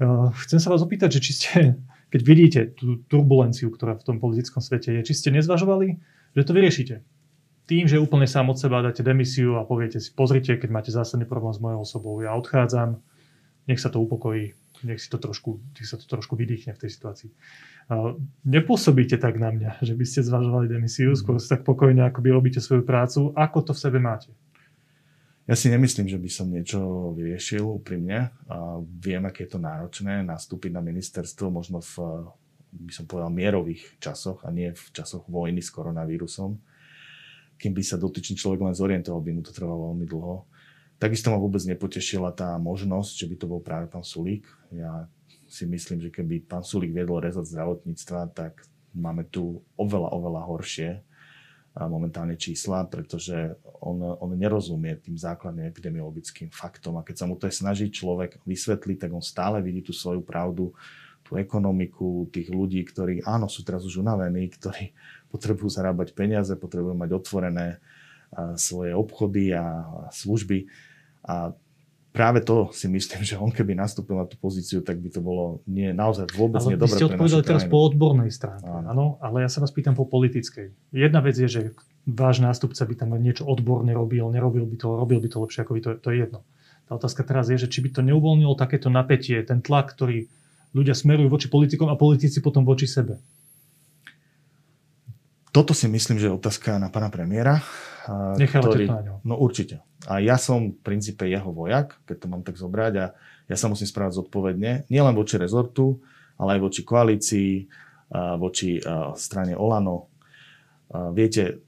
[0.01, 1.51] Eh, chcem sa vás opýtať, že či ste,
[2.11, 5.96] keď vidíte tú turbulenciu, ktorá v tom politickom svete je, či ste nezvažovali,
[6.34, 6.94] že to vyriešite.
[7.70, 11.22] Tým, že úplne sám od seba dáte demisiu a poviete si, pozrite, keď máte zásadný
[11.22, 12.98] problém s mojou osobou, ja odchádzam,
[13.70, 16.90] nech sa to upokojí, nech, si to trošku, nech sa to trošku vydýchne v tej
[16.90, 17.30] situácii
[18.46, 22.62] nepôsobíte tak na mňa, že by ste zvažovali demisiu, skôr si tak pokojne by robíte
[22.62, 23.34] svoju prácu.
[23.34, 24.30] Ako to v sebe máte?
[25.51, 28.30] Ja si nemyslím, že by som niečo vyriešil úprimne.
[29.03, 32.22] Viem, aké je to náročné nastúpiť na ministerstvo, možno v,
[32.70, 36.55] by som povedal, mierových časoch a nie v časoch vojny s koronavírusom.
[37.59, 40.46] Kým by sa dotyčný človek len zorientoval, by mu to trvalo veľmi dlho.
[41.03, 44.46] Takisto ma vôbec nepotešila tá možnosť, že by to bol práve pán Sulík.
[44.70, 45.11] Ja
[45.51, 48.62] si myslím, že keby pán Sulík viedol rezort zdravotníctva, tak
[48.94, 50.90] máme tu oveľa, oveľa horšie
[51.76, 57.46] momentálne čísla, pretože on, on nerozumie tým základným epidemiologickým faktom a keď sa mu to
[57.46, 60.74] je snaží človek vysvetliť, tak on stále vidí tú svoju pravdu,
[61.22, 64.90] tú ekonomiku, tých ľudí, ktorí áno, sú teraz už unavení, ktorí
[65.32, 67.78] potrebujú zarábať peniaze, potrebujú mať otvorené
[68.54, 70.70] svoje obchody a služby.
[71.26, 71.54] A
[72.11, 75.62] práve to si myslím, že on keby nastúpil na tú pozíciu, tak by to bolo
[75.66, 79.18] nie, naozaj vôbec ale nie dobre ste odpovedali teraz po odbornej stránke, áno.
[79.22, 80.94] ale ja sa vás pýtam po politickej.
[80.94, 81.61] Jedna vec je, že
[82.06, 85.72] váš nástupca by tam niečo odborne robil, nerobil by to, robil by to lepšie ako
[85.76, 86.40] vy, to, to je jedno.
[86.90, 90.26] Tá otázka teraz je, že či by to neuvoľnilo takéto napätie, ten tlak, ktorý
[90.74, 93.22] ľudia smerujú voči politikom a politici potom voči sebe.
[95.50, 97.58] Toto si myslím, že je otázka na pána premiéra.
[98.38, 99.14] Nechávate ktorý, to na ňo.
[99.26, 99.82] No určite.
[100.09, 103.07] A ja som v princípe jeho vojak, keď to mám tak zobrať a
[103.51, 106.01] ja sa musím správať zodpovedne, nielen voči rezortu,
[106.40, 107.68] ale aj voči koalícii,
[108.40, 108.80] voči
[109.18, 110.09] strane Olano.
[111.12, 111.61] Viete,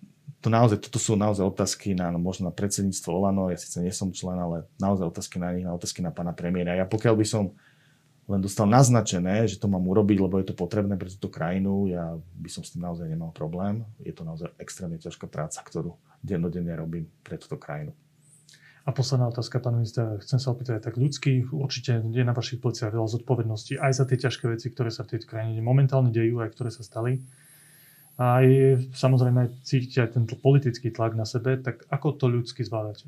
[0.42, 4.10] to naozaj, toto sú naozaj otázky na možno na predsedníctvo Olano, ja síce nie som
[4.10, 6.74] člen, ale naozaj otázky na nich, na otázky na pána premiéra.
[6.74, 7.54] Ja pokiaľ by som
[8.30, 12.16] len dostal naznačené, že to mám urobiť, lebo je to potrebné pre túto krajinu, ja
[12.16, 13.82] by som s tým naozaj nemal problém.
[14.02, 17.92] Je to naozaj extrémne ťažká práca, ktorú dennodenne robím pre túto krajinu.
[18.82, 22.90] A posledná otázka, pán minister, chcem sa opýtať tak ľudský, určite je na vašich pleciach
[22.90, 26.50] veľa zodpovedností aj za tie ťažké veci, ktoré sa v tejto krajine momentálne dejú, aj
[26.50, 27.22] ktoré sa stali.
[28.18, 33.06] A je, samozrejme cítite aj ten politický tlak na sebe, tak ako to ľudsky zvládate?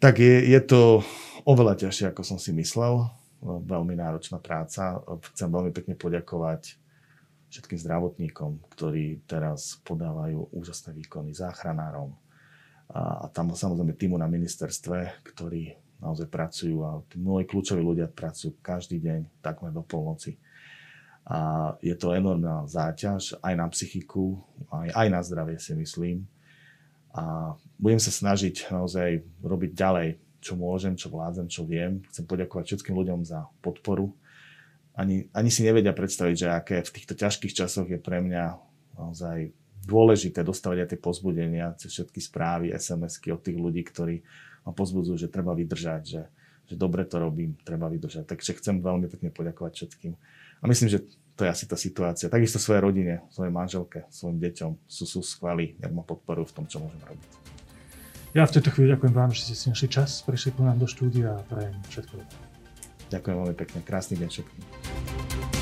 [0.00, 1.04] Tak je, je to
[1.44, 3.04] oveľa ťažšie, ako som si myslel.
[3.44, 4.96] Veľmi náročná práca.
[5.32, 6.76] Chcem veľmi pekne poďakovať
[7.52, 12.12] všetkým zdravotníkom, ktorí teraz podávajú úžasné výkony, záchranárom,
[12.90, 18.06] a, a tam samozrejme týmu na ministerstve, ktorí naozaj pracujú a tí moji kľúčoví ľudia
[18.06, 20.36] pracujú každý deň, takmer do polnoci.
[21.26, 24.38] A je to enormná záťaž aj na psychiku,
[24.70, 26.22] aj, aj na zdravie si myslím.
[27.10, 30.08] A budem sa snažiť naozaj robiť ďalej,
[30.38, 32.04] čo môžem, čo vládzem, čo viem.
[32.12, 34.14] Chcem poďakovať všetkým ľuďom za podporu.
[34.94, 38.44] Ani, ani si nevedia predstaviť, že aké v týchto ťažkých časoch je pre mňa
[38.94, 39.50] naozaj
[39.86, 44.20] dôležité dostávať aj tie pozbudenia cez všetky správy, SMS-ky od tých ľudí, ktorí
[44.66, 46.22] ma pozbudzujú, že treba vydržať, že,
[46.66, 48.26] že dobre to robím, treba vydržať.
[48.26, 50.12] Takže chcem veľmi pekne poďakovať všetkým.
[50.60, 51.06] A myslím, že
[51.38, 52.32] to je asi tá situácia.
[52.32, 56.64] Takisto svojej rodine, svojej manželke, svojim deťom sú, sú skvelí, jak ma podporujú v tom,
[56.66, 57.30] čo môžem robiť.
[58.34, 60.88] Ja v tejto chvíli ďakujem vám, že ste si našli čas, prišli k nám do
[60.88, 62.36] štúdia a prajem všetko dobré.
[63.06, 63.78] Ďakujem veľmi pekne.
[63.86, 65.55] Krásny deň všetkým.